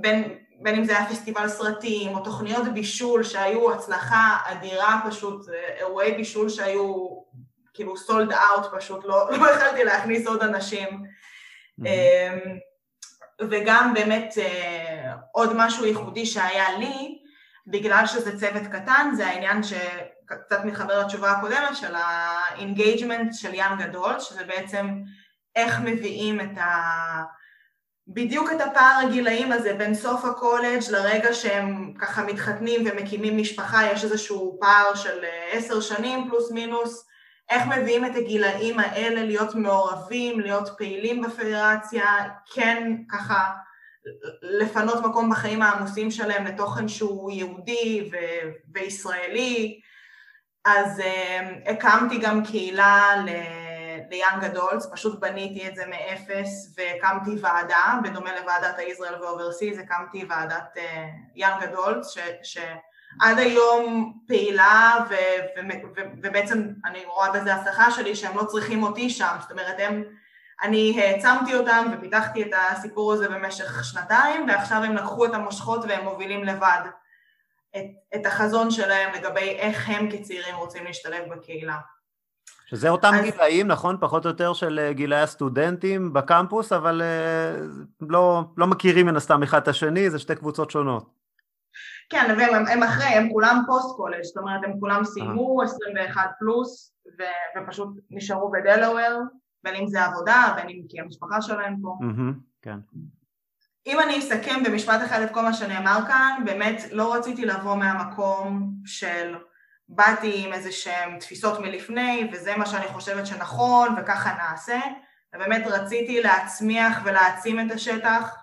בין, 0.00 0.38
בין 0.62 0.74
אם 0.74 0.84
זה 0.84 0.98
היה 0.98 1.08
פסטיבל 1.08 1.48
סרטים 1.48 2.14
או 2.14 2.24
תוכניות 2.24 2.68
בישול 2.74 3.22
שהיו 3.22 3.72
הצלחה 3.72 4.36
אדירה 4.44 5.00
פשוט, 5.08 5.46
אירועי 5.78 6.12
בישול 6.12 6.48
שהיו 6.48 7.06
כאילו 7.76 7.96
סולד 7.96 8.32
אאוט 8.32 8.66
פשוט, 8.76 9.04
לא, 9.04 9.30
לא 9.38 9.50
יכלתי 9.50 9.84
להכניס 9.84 10.26
עוד 10.26 10.42
אנשים. 10.42 10.88
Mm-hmm. 11.80 11.86
וגם 13.50 13.94
באמת 13.94 14.34
אה, 14.38 15.12
עוד 15.32 15.50
משהו 15.54 15.86
ייחודי 15.86 16.26
שהיה 16.26 16.78
לי, 16.78 17.18
בגלל 17.66 18.06
שזה 18.06 18.40
צוות 18.40 18.62
קטן, 18.72 19.10
זה 19.16 19.26
העניין 19.26 19.62
שקצת 19.62 20.64
מתחבר 20.64 21.00
לתשובה 21.00 21.30
הקודמת 21.30 21.76
של 21.76 21.94
ה-engagement 21.94 23.32
של 23.32 23.54
ים 23.54 23.78
גדול, 23.78 24.20
שזה 24.20 24.44
בעצם 24.44 25.02
איך 25.56 25.80
מביאים 25.80 26.40
את 26.40 26.58
ה... 26.58 26.72
בדיוק 28.08 28.50
את 28.52 28.60
הפער 28.60 29.00
הגילאים 29.06 29.52
הזה 29.52 29.74
בין 29.74 29.94
סוף 29.94 30.24
הקולג' 30.24 30.80
לרגע 30.90 31.34
שהם 31.34 31.94
ככה 31.98 32.24
מתחתנים 32.24 32.86
ומקימים 32.86 33.38
משפחה, 33.38 33.86
יש 33.92 34.04
איזשהו 34.04 34.58
פער 34.60 34.94
של 34.94 35.24
אה, 35.24 35.48
עשר 35.52 35.80
שנים 35.80 36.28
פלוס 36.28 36.50
מינוס, 36.50 37.06
איך 37.50 37.62
מביאים 37.66 38.04
את 38.04 38.16
הגילאים 38.16 38.78
האלה 38.78 39.22
להיות 39.22 39.54
מעורבים, 39.54 40.40
להיות 40.40 40.68
פעילים 40.78 41.22
בפדרציה, 41.22 42.04
כן 42.54 42.96
ככה 43.10 43.50
לפנות 44.42 45.04
מקום 45.04 45.30
בחיים 45.30 45.62
העמוסים 45.62 46.10
שלהם 46.10 46.44
לתוכן 46.46 46.88
שהוא 46.88 47.30
יהודי 47.30 48.10
ו- 48.12 48.50
וישראלי, 48.74 49.80
אז 50.64 50.98
uh, 50.98 51.70
הקמתי 51.70 52.18
גם 52.18 52.44
קהילה 52.44 53.02
ל- 53.26 54.06
ל 54.10 54.16
young 54.16 54.44
adults, 54.44 54.86
פשוט 54.92 55.20
בניתי 55.20 55.68
את 55.68 55.76
זה 55.76 55.84
מאפס 55.86 56.76
והקמתי 56.76 57.30
ועדה, 57.40 57.98
בדומה 58.04 58.40
לוועדת 58.40 58.78
ה 58.78 58.84
Israel 58.84 59.22
and 59.22 59.36
Overseas, 59.36 59.78
הקמתי 59.78 60.24
ועדת 60.28 60.76
young 61.34 61.62
uh, 61.62 61.64
adults, 61.64 62.16
ש- 62.42 62.58
שעד 63.20 63.38
היום 63.38 64.12
פעילה 64.28 64.94
ו- 65.10 65.14
ו- 65.56 65.86
ו- 65.96 66.10
ובעצם 66.22 66.68
אני 66.84 67.04
רואה 67.04 67.32
בזה 67.32 67.54
הבטחה 67.54 67.90
שלי 67.90 68.16
שהם 68.16 68.36
לא 68.36 68.44
צריכים 68.44 68.82
אותי 68.82 69.10
שם, 69.10 69.36
זאת 69.40 69.50
אומרת 69.50 69.76
הם 69.78 70.02
אני 70.62 71.00
העצמתי 71.00 71.54
אותם 71.54 71.86
ופיתחתי 71.92 72.42
את 72.42 72.50
הסיפור 72.72 73.12
הזה 73.12 73.28
במשך 73.28 73.84
שנתיים, 73.84 74.48
ועכשיו 74.48 74.82
הם 74.82 74.96
לקחו 74.96 75.24
את 75.24 75.34
המושכות 75.34 75.84
והם 75.88 76.04
מובילים 76.04 76.44
לבד 76.44 76.80
את, 77.76 77.84
את 78.14 78.26
החזון 78.26 78.70
שלהם 78.70 79.14
לגבי 79.14 79.48
איך 79.58 79.88
הם 79.88 80.10
כצעירים 80.10 80.56
רוצים 80.56 80.84
להשתלב 80.84 81.34
בקהילה. 81.34 81.76
שזה 82.66 82.88
אותם 82.88 83.12
אז... 83.14 83.24
גילאים, 83.24 83.66
נכון? 83.66 83.96
פחות 84.00 84.24
או 84.24 84.30
יותר 84.30 84.52
של 84.52 84.80
אה, 84.82 84.92
גילאי 84.92 85.20
הסטודנטים 85.20 86.12
בקמפוס, 86.12 86.72
אבל 86.72 87.02
uh, 87.02 87.84
לא, 88.00 88.42
לא 88.56 88.66
מכירים 88.66 89.06
מן 89.06 89.16
הסתם 89.16 89.42
אחד 89.42 89.62
את 89.62 89.68
השני, 89.68 90.10
זה 90.10 90.18
שתי 90.18 90.34
קבוצות 90.34 90.70
שונות. 90.70 91.15
כן, 92.08 92.34
והם 92.38 92.66
הם 92.66 92.82
אחרי, 92.82 93.04
הם 93.04 93.28
כולם 93.32 93.62
פוסט 93.66 93.96
קולג', 93.96 94.22
זאת 94.22 94.36
אומרת 94.36 94.60
הם 94.64 94.80
כולם 94.80 95.04
סיימו 95.04 95.62
21 95.62 96.30
פלוס 96.38 96.92
ו, 97.18 97.22
ופשוט 97.56 97.88
נשארו 98.10 98.50
בדלוור 98.50 99.20
בין 99.64 99.74
אם 99.74 99.86
זה 99.86 100.04
עבודה, 100.04 100.52
בין 100.56 100.68
אם 100.68 100.82
כי 100.88 101.00
המשפחה 101.00 101.42
שלהם 101.42 101.76
פה. 101.82 101.96
כן. 102.62 102.78
אם 103.86 104.00
אני 104.00 104.18
אסכם 104.18 104.62
במשפט 104.64 105.00
אחד 105.04 105.20
את 105.20 105.30
כל 105.30 105.42
מה 105.42 105.52
שנאמר 105.52 105.98
כאן, 106.08 106.42
באמת 106.44 106.82
לא 106.92 107.14
רציתי 107.14 107.46
לבוא 107.46 107.74
מהמקום 107.74 108.72
של 108.84 109.34
באתי 109.88 110.46
עם 110.46 110.52
איזה 110.52 110.72
שהן 110.72 111.18
תפיסות 111.18 111.60
מלפני 111.60 112.30
וזה 112.32 112.56
מה 112.56 112.66
שאני 112.66 112.86
חושבת 112.86 113.26
שנכון 113.26 113.94
וככה 113.98 114.34
נעשה, 114.34 114.80
ובאמת 115.34 115.66
רציתי 115.66 116.22
להצמיח 116.22 117.00
ולהעצים 117.04 117.60
את 117.60 117.72
השטח 117.74 118.36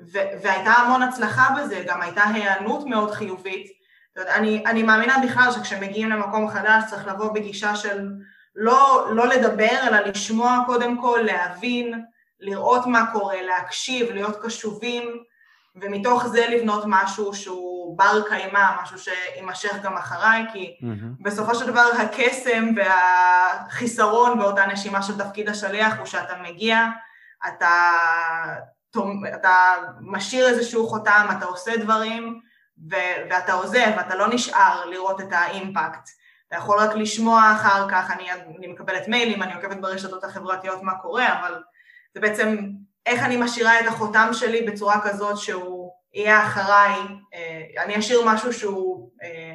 ו- 0.00 0.42
והייתה 0.42 0.70
המון 0.70 1.02
הצלחה 1.02 1.48
בזה, 1.58 1.84
גם 1.86 2.02
הייתה 2.02 2.24
היענות 2.24 2.86
מאוד 2.86 3.10
חיובית. 3.10 3.66
אני, 4.16 4.64
אני 4.66 4.82
מאמינה 4.82 5.16
בכלל 5.24 5.52
שכשמגיעים 5.52 6.10
למקום 6.10 6.48
חדש 6.48 6.84
צריך 6.90 7.06
לבוא 7.06 7.32
בגישה 7.32 7.76
של 7.76 8.08
לא, 8.54 9.08
לא 9.10 9.26
לדבר, 9.26 9.88
אלא 9.88 9.98
לשמוע 10.00 10.62
קודם 10.66 11.00
כל, 11.00 11.20
להבין, 11.24 12.04
לראות 12.40 12.86
מה 12.86 13.12
קורה, 13.12 13.42
להקשיב, 13.42 14.10
להיות 14.10 14.36
קשובים, 14.42 15.22
ומתוך 15.82 16.26
זה 16.26 16.46
לבנות 16.48 16.84
משהו 16.86 17.34
שהוא 17.34 17.98
בר 17.98 18.22
קיימא, 18.28 18.82
משהו 18.82 18.98
שיימשך 18.98 19.74
גם 19.82 19.96
אחריי, 19.96 20.44
כי 20.52 20.76
mm-hmm. 20.80 21.22
בסופו 21.24 21.54
של 21.54 21.66
דבר 21.66 21.88
הקסם 21.98 22.64
והחיסרון 22.76 24.38
באותה 24.38 24.66
נשימה 24.66 25.02
של 25.02 25.18
תפקיד 25.18 25.48
השליח 25.48 25.98
הוא 25.98 26.06
שאתה 26.06 26.34
מגיע, 26.42 26.86
אתה, 27.48 27.92
אתה 29.34 29.74
משאיר 30.00 30.48
איזשהו 30.48 30.86
חותם, 30.86 31.26
אתה 31.38 31.44
עושה 31.44 31.76
דברים, 31.76 32.40
ואתה 33.30 33.52
עוזב, 33.52 33.92
אתה 34.00 34.14
לא 34.14 34.34
נשאר 34.34 34.86
לראות 34.86 35.20
את 35.20 35.32
האימפקט. 35.32 36.08
אתה 36.48 36.56
יכול 36.56 36.78
רק 36.78 36.94
לשמוע 36.94 37.52
אחר 37.52 37.88
כך, 37.90 38.10
אני, 38.10 38.32
אני 38.58 38.66
מקבלת 38.66 39.08
מיילים, 39.08 39.42
אני 39.42 39.54
עוקבת 39.54 39.76
ברשתות 39.76 40.24
החברתיות 40.24 40.82
מה 40.82 40.98
קורה, 40.98 41.40
אבל 41.40 41.62
זה 42.14 42.20
בעצם 42.20 42.56
איך 43.06 43.22
אני 43.22 43.36
משאירה 43.36 43.80
את 43.80 43.86
החותם 43.86 44.28
שלי 44.32 44.62
בצורה 44.62 45.00
כזאת 45.04 45.38
שהוא 45.38 45.92
יהיה 46.14 46.42
אחריי, 46.46 46.92
אה, 47.34 47.82
אני 47.84 47.98
אשאיר 47.98 48.20
משהו 48.26 48.52
שהוא, 48.52 49.10
אה, 49.22 49.54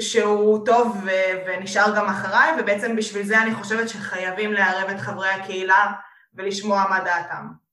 שהוא 0.00 0.66
טוב 0.66 0.96
ו, 1.04 1.10
ונשאר 1.46 1.96
גם 1.96 2.06
אחריי, 2.06 2.50
ובעצם 2.58 2.96
בשביל 2.96 3.22
זה 3.22 3.42
אני 3.42 3.54
חושבת 3.54 3.88
שחייבים 3.88 4.52
לערב 4.52 4.90
את 4.90 5.00
חברי 5.00 5.28
הקהילה 5.28 5.92
ולשמוע 6.34 6.84
מה 6.90 7.00
דעתם. 7.00 7.63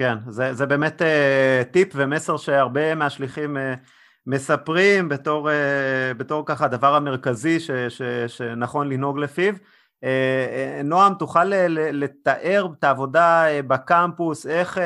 כן, 0.00 0.18
זה, 0.28 0.54
זה 0.54 0.66
באמת 0.66 1.02
uh, 1.02 1.64
טיפ 1.72 1.88
ומסר 1.94 2.36
שהרבה 2.36 2.94
מהשליחים 2.94 3.56
uh, 3.56 3.60
מספרים 4.26 5.08
בתור, 5.08 5.50
אה, 5.50 6.14
בתור 6.16 6.42
ככה 6.46 6.64
הדבר 6.64 6.94
המרכזי 6.94 7.60
ש, 7.60 7.70
ש, 7.70 8.02
שנכון 8.26 8.88
לנהוג 8.88 9.18
לפיו. 9.18 9.54
אה, 10.04 10.80
נועם, 10.84 11.14
תוכל 11.14 11.44
לתאר 11.92 12.66
את 12.78 12.84
העבודה 12.84 13.44
בקמפוס, 13.66 14.46
איך 14.46 14.78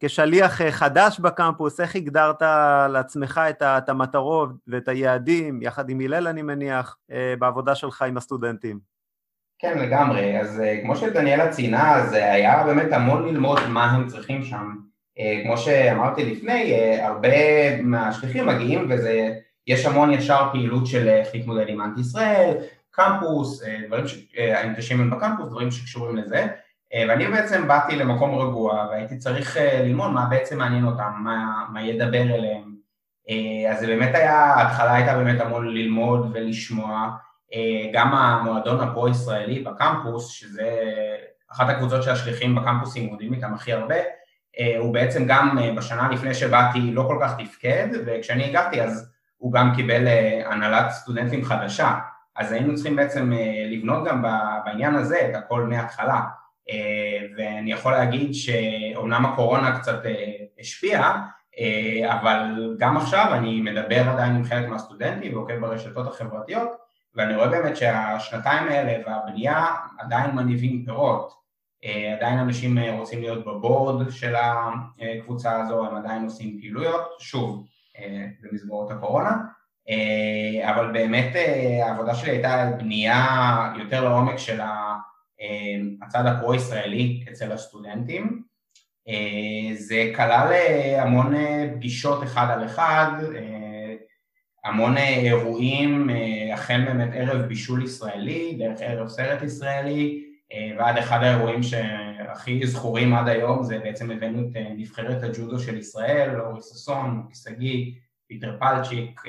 כשליח 0.00 0.62
חדש 0.70 1.20
בקמפוס, 1.20 1.80
איך 1.80 1.96
הגדרת 1.96 2.42
לעצמך 2.88 3.40
את 3.62 3.88
המטרות 3.88 4.50
ואת 4.66 4.88
היעדים, 4.88 5.62
יחד 5.62 5.90
עם 5.90 6.00
הלל 6.00 6.28
אני 6.28 6.42
מניח, 6.42 6.96
בעבודה 7.38 7.74
שלך 7.74 8.02
עם 8.02 8.16
הסטודנטים? 8.16 8.91
כן, 9.62 9.78
לגמרי. 9.78 10.40
אז 10.40 10.62
כמו 10.82 10.96
שדניאלה 10.96 11.48
ציינה, 11.48 12.06
זה 12.06 12.32
היה 12.32 12.64
באמת 12.64 12.92
המון 12.92 13.28
ללמוד 13.28 13.58
מה 13.68 13.90
הם 13.90 14.06
צריכים 14.06 14.42
שם. 14.42 14.76
אה, 15.18 15.40
כמו 15.44 15.56
שאמרתי 15.56 16.24
לפני, 16.24 16.72
אה, 16.72 17.06
הרבה 17.06 17.82
מהשליחים 17.82 18.46
מגיעים 18.46 18.90
ויש 18.90 19.86
המון 19.86 20.12
ישר 20.12 20.48
פעילות 20.52 20.86
של 20.86 21.08
איך 21.08 21.28
להתמודד 21.34 21.68
עם 21.68 21.80
אנטי 21.80 22.00
ישראל, 22.00 22.54
קמפוס, 22.90 23.64
אה, 23.64 23.78
דברים 23.86 24.08
ש... 24.08 24.18
האנטישמים 24.38 25.10
בקמפוס, 25.10 25.48
דברים 25.48 25.70
שקשורים 25.70 26.16
לזה 26.16 26.46
ואני 27.08 27.26
בעצם 27.26 27.68
באתי 27.68 27.96
למקום 27.96 28.34
רגוע 28.34 28.86
והייתי 28.90 29.18
צריך 29.18 29.56
ללמוד 29.84 30.10
מה 30.10 30.26
בעצם 30.26 30.58
מעניין 30.58 30.84
אותם, 30.84 31.12
מה, 31.18 31.64
מה 31.72 31.82
ידבר 31.82 32.22
אליהם 32.22 32.74
אז 33.70 33.80
זה 33.80 33.86
באמת 33.86 34.14
היה, 34.14 34.44
ההתחלה 34.44 34.94
הייתה 34.94 35.16
באמת 35.16 35.40
המון 35.40 35.68
ללמוד 35.68 36.30
ולשמוע 36.32 37.10
גם 37.92 38.14
המועדון 38.14 38.80
הפרו-ישראלי 38.80 39.58
בקמפוס, 39.58 40.28
שזה 40.28 40.70
אחת 41.52 41.68
הקבוצות 41.68 42.02
של 42.02 42.10
השליחים 42.10 42.54
בקמפוסים 42.54 43.08
עובדים 43.08 43.34
איתם 43.34 43.54
הכי 43.54 43.72
הרבה, 43.72 43.94
הוא 44.78 44.94
בעצם 44.94 45.24
גם 45.26 45.58
בשנה 45.76 46.08
לפני 46.12 46.34
שבאתי 46.34 46.80
לא 46.80 47.02
כל 47.02 47.18
כך 47.22 47.34
תפקד, 47.40 47.88
וכשאני 48.06 48.44
הגעתי 48.44 48.82
אז 48.82 49.12
הוא 49.36 49.52
גם 49.52 49.74
קיבל 49.76 50.06
הנהלת 50.46 50.90
סטודנטים 50.90 51.44
חדשה, 51.44 51.94
אז 52.36 52.52
היינו 52.52 52.74
צריכים 52.74 52.96
בעצם 52.96 53.32
לבנות 53.66 54.04
גם 54.04 54.24
בעניין 54.64 54.94
הזה 54.94 55.28
את 55.30 55.34
הכל 55.34 55.62
מההתחלה. 55.62 56.20
אה, 56.70 57.26
ואני 57.36 57.72
יכול 57.72 57.92
להגיד 57.92 58.34
שאומנם 58.34 59.26
הקורונה 59.26 59.78
קצת 59.78 60.06
אה, 60.06 60.34
השפיעה, 60.60 61.26
אה, 61.58 62.20
אבל 62.20 62.74
גם 62.78 62.96
עכשיו 62.96 63.26
אני 63.32 63.60
מדבר 63.60 64.08
עדיין 64.08 64.34
עם 64.36 64.44
חלק 64.44 64.68
מהסטודנטים 64.68 65.34
ועוקב 65.34 65.58
ברשתות 65.60 66.06
החברתיות 66.06 66.68
ואני 67.14 67.36
רואה 67.36 67.48
באמת 67.48 67.76
שהשנתיים 67.76 68.68
האלה 68.68 69.02
והבנייה 69.06 69.66
עדיין 69.98 70.30
מניבים 70.34 70.84
פירות, 70.84 71.42
עדיין 72.16 72.38
אנשים 72.38 72.78
רוצים 72.78 73.20
להיות 73.20 73.44
בבורד 73.44 74.10
של 74.10 74.34
הקבוצה 74.36 75.60
הזו, 75.60 75.86
הם 75.86 75.96
עדיין 75.96 76.24
עושים 76.24 76.58
פעילויות, 76.60 77.16
שוב, 77.18 77.66
במסגרות 78.40 78.90
הקורונה, 78.90 79.36
אבל 80.62 80.92
באמת 80.92 81.32
העבודה 81.82 82.14
שלי 82.14 82.30
הייתה 82.30 82.70
בנייה 82.78 83.26
יותר 83.78 84.04
לעומק 84.04 84.36
של 84.36 84.60
הצד 86.02 86.26
הפרו-ישראלי 86.26 87.24
אצל 87.30 87.52
הסטודנטים. 87.52 88.42
אה, 89.08 89.76
זה 89.76 90.12
כלל 90.16 90.48
אה, 90.52 91.02
המון 91.02 91.34
אה, 91.34 91.68
פגישות 91.74 92.22
אחד 92.22 92.46
על 92.50 92.66
אחד, 92.66 93.10
המון 94.64 94.96
אירועים, 94.96 96.10
החל 96.52 96.84
באמת 96.84 97.10
ערב 97.14 97.42
בישול 97.42 97.84
ישראלי, 97.84 98.56
דרך 98.58 98.78
ערב 98.80 99.08
סרט 99.08 99.42
ישראלי, 99.42 100.24
ועד 100.78 100.98
אחד 100.98 101.22
האירועים 101.22 101.62
שהכי 101.62 102.66
זכורים 102.66 103.14
עד 103.14 103.28
היום 103.28 103.62
זה 103.62 103.78
בעצם 103.78 104.10
הבאנו 104.10 104.40
את 104.40 104.56
נבחרת 104.76 105.22
הג'ודו 105.22 105.58
של 105.58 105.78
ישראל, 105.78 106.40
אורי 106.40 106.60
ששון, 106.60 107.26
שגיא, 107.34 107.92
פיטר 108.26 108.56
פלצ'יק, 108.60 109.20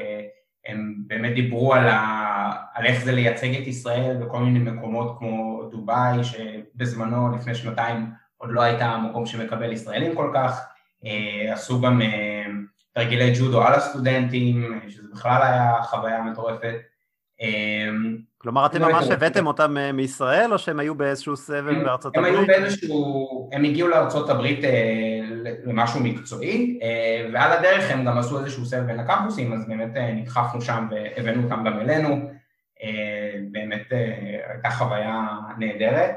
הם 0.66 0.96
באמת 1.08 1.34
דיברו 1.34 1.74
על, 1.74 1.88
ה... 1.88 2.52
על 2.74 2.86
איך 2.86 3.04
זה 3.04 3.12
לייצג 3.12 3.56
את 3.56 3.68
ישראל 3.68 4.18
בכל 4.18 4.40
מיני 4.40 4.72
מקומות 4.72 5.16
כמו 5.20 5.64
דובאי, 5.72 6.24
שבזמנו, 6.24 7.36
לפני 7.36 7.56
שנתיים, 7.56 8.06
עוד 8.38 8.50
לא 8.52 8.62
הייתה 8.62 8.86
המקום 8.86 9.26
שמקבל 9.26 9.72
ישראלים 9.72 10.16
כל 10.16 10.32
כך, 10.34 10.66
אה, 11.06 11.54
עשו 11.54 11.82
גם 11.82 12.02
אה, 12.02 12.33
תרגילי 12.94 13.34
ג'ודו 13.40 13.64
על 13.64 13.74
הסטודנטים, 13.74 14.80
שזה 14.90 15.08
בכלל 15.14 15.42
היה 15.42 15.84
חוויה 15.84 16.22
מטורפת. 16.22 16.76
אה, 17.42 17.90
כלומר, 18.38 18.66
אתם 18.66 18.82
ממש 18.82 19.10
הבאתם 19.10 19.48
אותם 19.48 19.76
מישראל, 19.94 20.54
או 20.54 20.60
שהם 20.60 20.80
היו 20.80 20.96
באיזשהו 20.96 21.38
סבב 21.38 21.84
בארצות 21.84 22.18
הברית? 22.18 22.34
הם 22.34 22.40
היו 22.40 22.48
באיזשהו, 22.48 23.50
הם 23.54 23.64
הגיעו 23.64 23.88
לארצות 23.88 24.30
הברית 24.30 24.60
למשהו 25.64 26.00
מקצועי, 26.00 26.80
ועל 27.34 27.52
הדרך 27.52 27.92
הם 27.92 28.06
גם 28.06 28.18
עשו 28.18 28.40
איזשהו 28.40 28.66
סבב 28.66 28.86
בין 28.86 29.00
הקמפוסים, 29.00 29.54
אז 29.54 29.68
באמת 29.68 29.92
נדחפנו 29.96 30.62
שם 30.62 30.88
והבאנו 30.92 31.44
אותם 31.44 31.64
גם 31.66 31.80
אלינו. 31.80 32.30
אה, 32.84 33.40
באמת 33.52 33.94
אה, 33.94 34.52
הייתה 34.52 34.70
חוויה 34.70 35.28
נהדרת. 35.58 36.16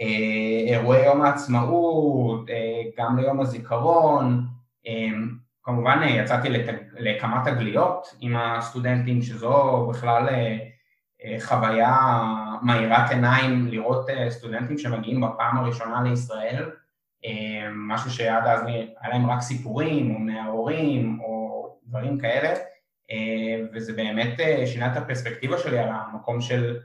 אה, 0.00 0.74
אירועי 0.74 1.04
יום 1.04 1.22
העצמאות, 1.22 2.46
גם 2.98 3.18
ליום 3.18 3.40
הזיכרון, 3.40 4.46
כמובן 5.64 6.00
יצאתי 6.08 6.48
לכמה 6.98 7.42
תגליות 7.44 8.16
עם 8.20 8.36
הסטודנטים, 8.36 9.22
שזו 9.22 9.86
בכלל 9.90 10.28
חוויה 11.40 11.96
מאירת 12.62 13.10
עיניים 13.10 13.66
לראות 13.66 14.06
סטודנטים 14.28 14.78
שמגיעים 14.78 15.20
בפעם 15.20 15.58
הראשונה 15.58 16.02
לישראל, 16.02 16.70
משהו 17.72 18.10
שעד 18.10 18.46
אז 18.46 18.66
היה 18.66 19.10
להם 19.12 19.30
רק 19.30 19.40
סיפורים 19.40 20.14
או 20.14 20.18
מההורים 20.18 21.20
או 21.20 21.44
דברים 21.86 22.18
כאלה, 22.18 22.54
אה, 23.10 23.66
וזה 23.72 23.92
באמת 23.92 24.40
אה, 24.40 24.66
שינה 24.66 24.92
את 24.92 24.96
הפרספקטיבה 24.96 25.58
שלי 25.58 25.78
על 25.78 25.88
המקום 25.88 26.40
של 26.40 26.78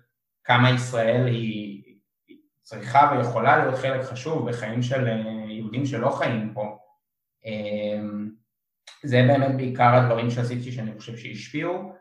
כמה 0.44 0.70
ישראל 0.72 1.28
היא 1.28 1.84
צריכה 2.62 3.12
ויכולה 3.18 3.58
להיות 3.58 3.76
חלק 3.76 4.02
חשוב 4.02 4.50
בחיים 4.50 4.82
של 4.82 5.08
אה, 5.08 5.46
יהודים 5.48 5.86
שלא 5.86 6.10
חיים 6.10 6.54
פה. 6.54 6.78
זה 9.04 9.24
באמת 9.28 9.56
בעיקר 9.56 9.96
הדברים 9.96 10.30
שעשיתי 10.30 10.72
שאני 10.72 10.92
חושב 10.98 11.18
שהשפיעו, 11.18 11.94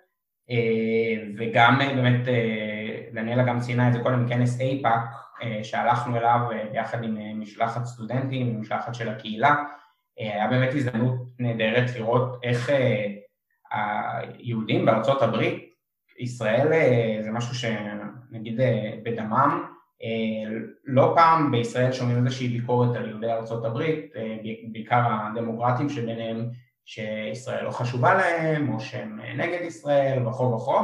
וגם 1.39 1.79
באמת, 1.79 2.29
דניאלה 3.15 3.45
גם 3.45 3.61
ציינה 3.61 3.89
את 3.89 3.93
זה 3.93 3.99
קודם, 3.99 4.29
כנס 4.29 4.61
אייפאק 4.61 5.05
שהלכנו 5.63 6.17
אליו 6.17 6.41
ביחד 6.73 7.05
עם 7.05 7.41
משלחת 7.41 7.85
סטודנטים, 7.85 8.61
משלחת 8.61 8.95
של 8.95 9.09
הקהילה, 9.09 9.55
היה 10.19 10.49
באמת 10.49 10.75
הזדמנות 10.75 11.15
נהדרת 11.39 11.97
לראות 11.97 12.41
איך 12.43 12.71
היהודים 13.71 14.87
בארצות 14.87 15.23
הברית, 15.23 15.69
ישראל 16.19 16.73
אה, 16.73 17.19
זה 17.23 17.31
משהו 17.31 17.55
שנגיד 17.55 18.61
אה, 18.61 18.93
בדמם, 19.03 19.65
אה, 20.03 20.59
לא 20.85 21.13
פעם 21.17 21.51
בישראל 21.51 21.93
שומעים 21.93 22.27
איזושהי 22.27 22.49
ביקורת 22.49 22.97
על 22.97 23.09
יהודי 23.09 23.33
ארצות 23.33 23.65
הברית, 23.65 24.13
בעיקר 24.73 25.03
הדמוקרטים 25.11 25.89
שביניהם 25.89 26.49
שישראל 26.89 27.65
לא 27.65 27.71
חשובה 27.71 28.15
להם 28.15 28.75
או 28.75 28.81
שהם 28.81 29.21
נגד 29.37 29.61
ישראל 29.61 30.27
וכו' 30.27 30.55
וכו', 30.55 30.81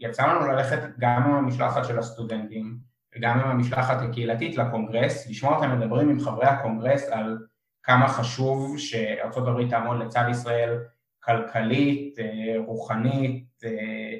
ויצא 0.00 0.26
לנו 0.26 0.46
ללכת 0.46 0.78
גם 0.98 1.22
עם 1.22 1.34
המשלחת 1.34 1.84
של 1.84 1.98
הסטודנטים 1.98 2.76
וגם 3.16 3.38
עם 3.38 3.50
המשלחת 3.50 4.02
הקהילתית 4.02 4.56
לקונגרס, 4.56 5.30
לשמוע 5.30 5.56
אותם 5.56 5.78
מדברים 5.78 6.08
עם 6.08 6.20
חברי 6.20 6.46
הקונגרס 6.46 7.08
על 7.08 7.38
כמה 7.82 8.08
חשוב 8.08 8.78
שארצות 8.78 9.48
הברית 9.48 9.70
תעמוד 9.70 9.98
לצד 9.98 10.24
ישראל 10.30 10.78
כלכלית, 11.20 12.18
אה, 12.18 12.54
רוחנית, 12.66 13.44
אה, 13.64 14.14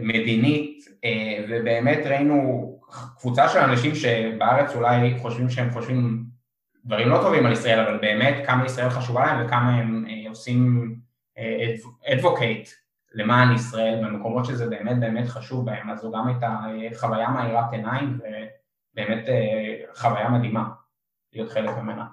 מדינית, 0.00 0.84
אה, 1.04 1.44
ובאמת 1.48 1.98
ראינו 2.06 2.78
קבוצה 3.18 3.48
של 3.48 3.58
אנשים 3.58 3.94
שבארץ 3.94 4.74
אולי 4.74 5.18
חושבים 5.18 5.50
שהם 5.50 5.70
חושבים 5.70 6.24
דברים 6.84 7.08
לא 7.08 7.18
טובים 7.22 7.46
על 7.46 7.52
ישראל, 7.52 7.80
אבל 7.80 7.98
באמת 7.98 8.46
כמה 8.46 8.66
ישראל 8.66 8.90
חשובה 8.90 9.26
להם 9.26 9.46
וכמה 9.46 9.74
הם 9.74 10.04
עושים 10.28 10.94
advocate 12.06 12.68
למען 13.14 13.54
ישראל 13.54 14.04
במקומות 14.04 14.44
שזה 14.44 14.66
באמת 14.66 15.00
באמת 15.00 15.28
חשוב 15.28 15.66
בהם, 15.66 15.90
אז 15.90 16.00
זו 16.00 16.12
גם 16.12 16.26
הייתה 16.26 16.56
חוויה 16.96 17.28
מאירת 17.28 17.72
עיניים 17.72 18.18
ובאמת 18.94 19.24
חוויה 19.94 20.28
מדהימה 20.28 20.68
להיות 21.32 21.50
חלק 21.50 21.70
ממנה. 21.76 22.04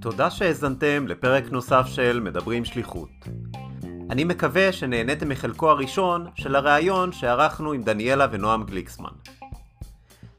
תודה 0.00 0.30
שהאזנתם 0.30 1.08
לפרק 1.08 1.44
נוסף 1.52 1.86
של 1.86 2.20
מדברים 2.20 2.64
שליחות. 2.64 3.10
אני 4.10 4.24
מקווה 4.24 4.72
שנהניתם 4.72 5.28
מחלקו 5.28 5.70
הראשון 5.70 6.26
של 6.34 6.56
הראיון 6.56 7.12
שערכנו 7.12 7.72
עם 7.72 7.82
דניאלה 7.82 8.26
ונועם 8.30 8.64
גליקסמן. 8.64 9.10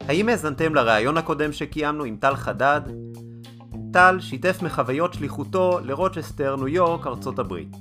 האם 0.00 0.28
האזנתם 0.28 0.74
לראיון 0.74 1.16
הקודם 1.16 1.52
שקיימנו 1.52 2.04
עם 2.04 2.16
טל 2.16 2.36
חדד? 2.36 2.80
טל 3.92 4.20
שיתף 4.20 4.62
מחוויות 4.62 5.14
שליחותו 5.14 5.78
לרוצ'סטר, 5.82 6.56
ניו 6.56 6.68
יורק, 6.68 7.06
ארצות 7.06 7.38
הברית. 7.38 7.76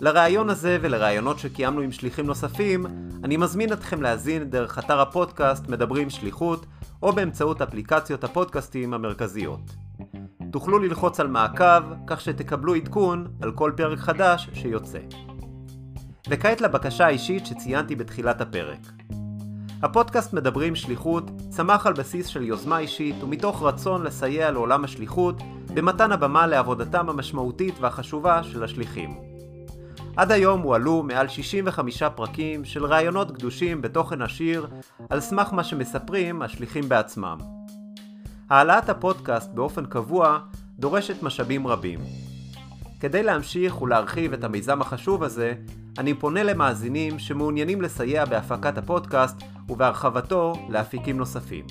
לראיון 0.00 0.50
הזה 0.50 0.78
ולראיונות 0.80 1.38
שקיימנו 1.38 1.80
עם 1.80 1.92
שליחים 1.92 2.26
נוספים, 2.26 2.86
אני 3.24 3.36
מזמין 3.36 3.72
אתכם 3.72 4.02
להאזין 4.02 4.50
דרך 4.50 4.78
אתר 4.78 5.00
הפודקאסט 5.00 5.68
מדברים 5.68 6.10
שליחות, 6.10 6.66
או 7.02 7.12
באמצעות 7.12 7.62
אפליקציות 7.62 8.24
הפודקאסטים 8.24 8.94
המרכזיות. 8.94 9.60
תוכלו 10.50 10.78
ללחוץ 10.78 11.20
על 11.20 11.28
מעקב, 11.28 11.82
כך 12.06 12.20
שתקבלו 12.20 12.74
עדכון 12.74 13.26
על 13.42 13.52
כל 13.52 13.72
פרק 13.76 13.98
חדש 13.98 14.50
שיוצא. 14.52 14.98
וכעת 16.28 16.60
לבקשה 16.60 17.06
האישית 17.06 17.46
שציינתי 17.46 17.96
בתחילת 17.96 18.40
הפרק. 18.40 18.78
הפודקאסט 19.82 20.32
מדברים 20.32 20.76
שליחות 20.76 21.30
צמח 21.48 21.86
על 21.86 21.92
בסיס 21.92 22.26
של 22.26 22.42
יוזמה 22.42 22.78
אישית 22.78 23.22
ומתוך 23.22 23.62
רצון 23.62 24.02
לסייע 24.02 24.50
לעולם 24.50 24.84
השליחות 24.84 25.42
במתן 25.74 26.12
הבמה 26.12 26.46
לעבודתם 26.46 27.08
המשמעותית 27.08 27.74
והחשובה 27.80 28.42
של 28.42 28.64
השליחים. 28.64 29.18
עד 30.16 30.32
היום 30.32 30.60
הועלו 30.60 31.02
מעל 31.02 31.28
65 31.28 32.02
פרקים 32.02 32.64
של 32.64 32.86
רעיונות 32.86 33.30
קדושים 33.30 33.82
בתוכן 33.82 34.22
עשיר 34.22 34.66
על 35.10 35.20
סמך 35.20 35.52
מה 35.52 35.64
שמספרים 35.64 36.42
השליחים 36.42 36.88
בעצמם. 36.88 37.59
העלאת 38.50 38.88
הפודקאסט 38.88 39.50
באופן 39.54 39.86
קבוע 39.86 40.38
דורשת 40.78 41.22
משאבים 41.22 41.66
רבים. 41.66 42.00
כדי 43.00 43.22
להמשיך 43.22 43.82
ולהרחיב 43.82 44.32
את 44.32 44.44
המיזם 44.44 44.80
החשוב 44.80 45.22
הזה, 45.22 45.54
אני 45.98 46.14
פונה 46.14 46.42
למאזינים 46.42 47.18
שמעוניינים 47.18 47.82
לסייע 47.82 48.24
בהפקת 48.24 48.78
הפודקאסט 48.78 49.36
ובהרחבתו 49.68 50.52
לאפיקים 50.68 51.18
נוספים. 51.18 51.64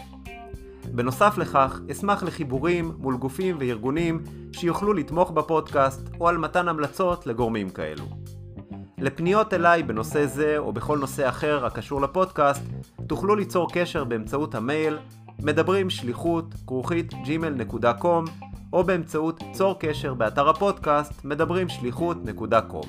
בנוסף 0.92 1.38
לכך, 1.38 1.80
אשמח 1.92 2.24
לחיבורים 2.24 2.92
מול 2.98 3.18
גופים 3.18 3.58
וארגונים 3.60 4.24
שיוכלו 4.52 4.94
לתמוך 4.94 5.32
בפודקאסט 5.32 6.10
או 6.20 6.28
על 6.28 6.38
מתן 6.38 6.68
המלצות 6.68 7.28
לגורמים 7.28 7.70
כאלו. 7.70 8.06
לפניות 8.98 9.54
אליי 9.54 9.84
בנושא 9.84 10.26
זה 10.26 10.58
או 10.58 10.74
בכל 10.74 10.98
נושא 10.98 11.30
אחר 11.30 11.66
הקשור 11.66 12.02
לפודקאסט, 12.02 12.62
תוכלו 13.08 13.36
ליצור 13.36 13.68
קשר 13.74 14.04
באמצעות 14.04 14.56
המייל 14.56 14.98
מדברים 15.44 15.90
שליחות 15.90 16.54
כרוכית 16.68 17.14
gmail.com 17.14 18.30
או 18.74 18.84
באמצעות 18.84 19.44
צור 19.52 19.80
קשר 19.80 20.14
באתר 20.14 20.50
הפודקאסט 20.50 21.26
מדברים 21.26 21.70
שליחות.com. 21.70 22.88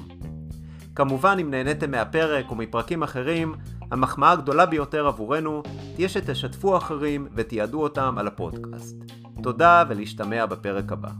כמובן 0.94 1.36
אם 1.40 1.50
נהניתם 1.50 1.90
מהפרק 1.90 2.50
או 2.50 2.54
מפרקים 2.54 3.02
אחרים, 3.02 3.54
המחמאה 3.90 4.32
הגדולה 4.32 4.66
ביותר 4.66 5.06
עבורנו 5.06 5.62
תהיה 5.96 6.08
שתשתפו 6.08 6.76
אחרים 6.76 7.28
ותיעדו 7.34 7.82
אותם 7.82 8.14
על 8.18 8.26
הפודקאסט. 8.26 8.96
תודה 9.42 9.84
ולהשתמע 9.88 10.46
בפרק 10.46 10.92
הבא. 10.92 11.10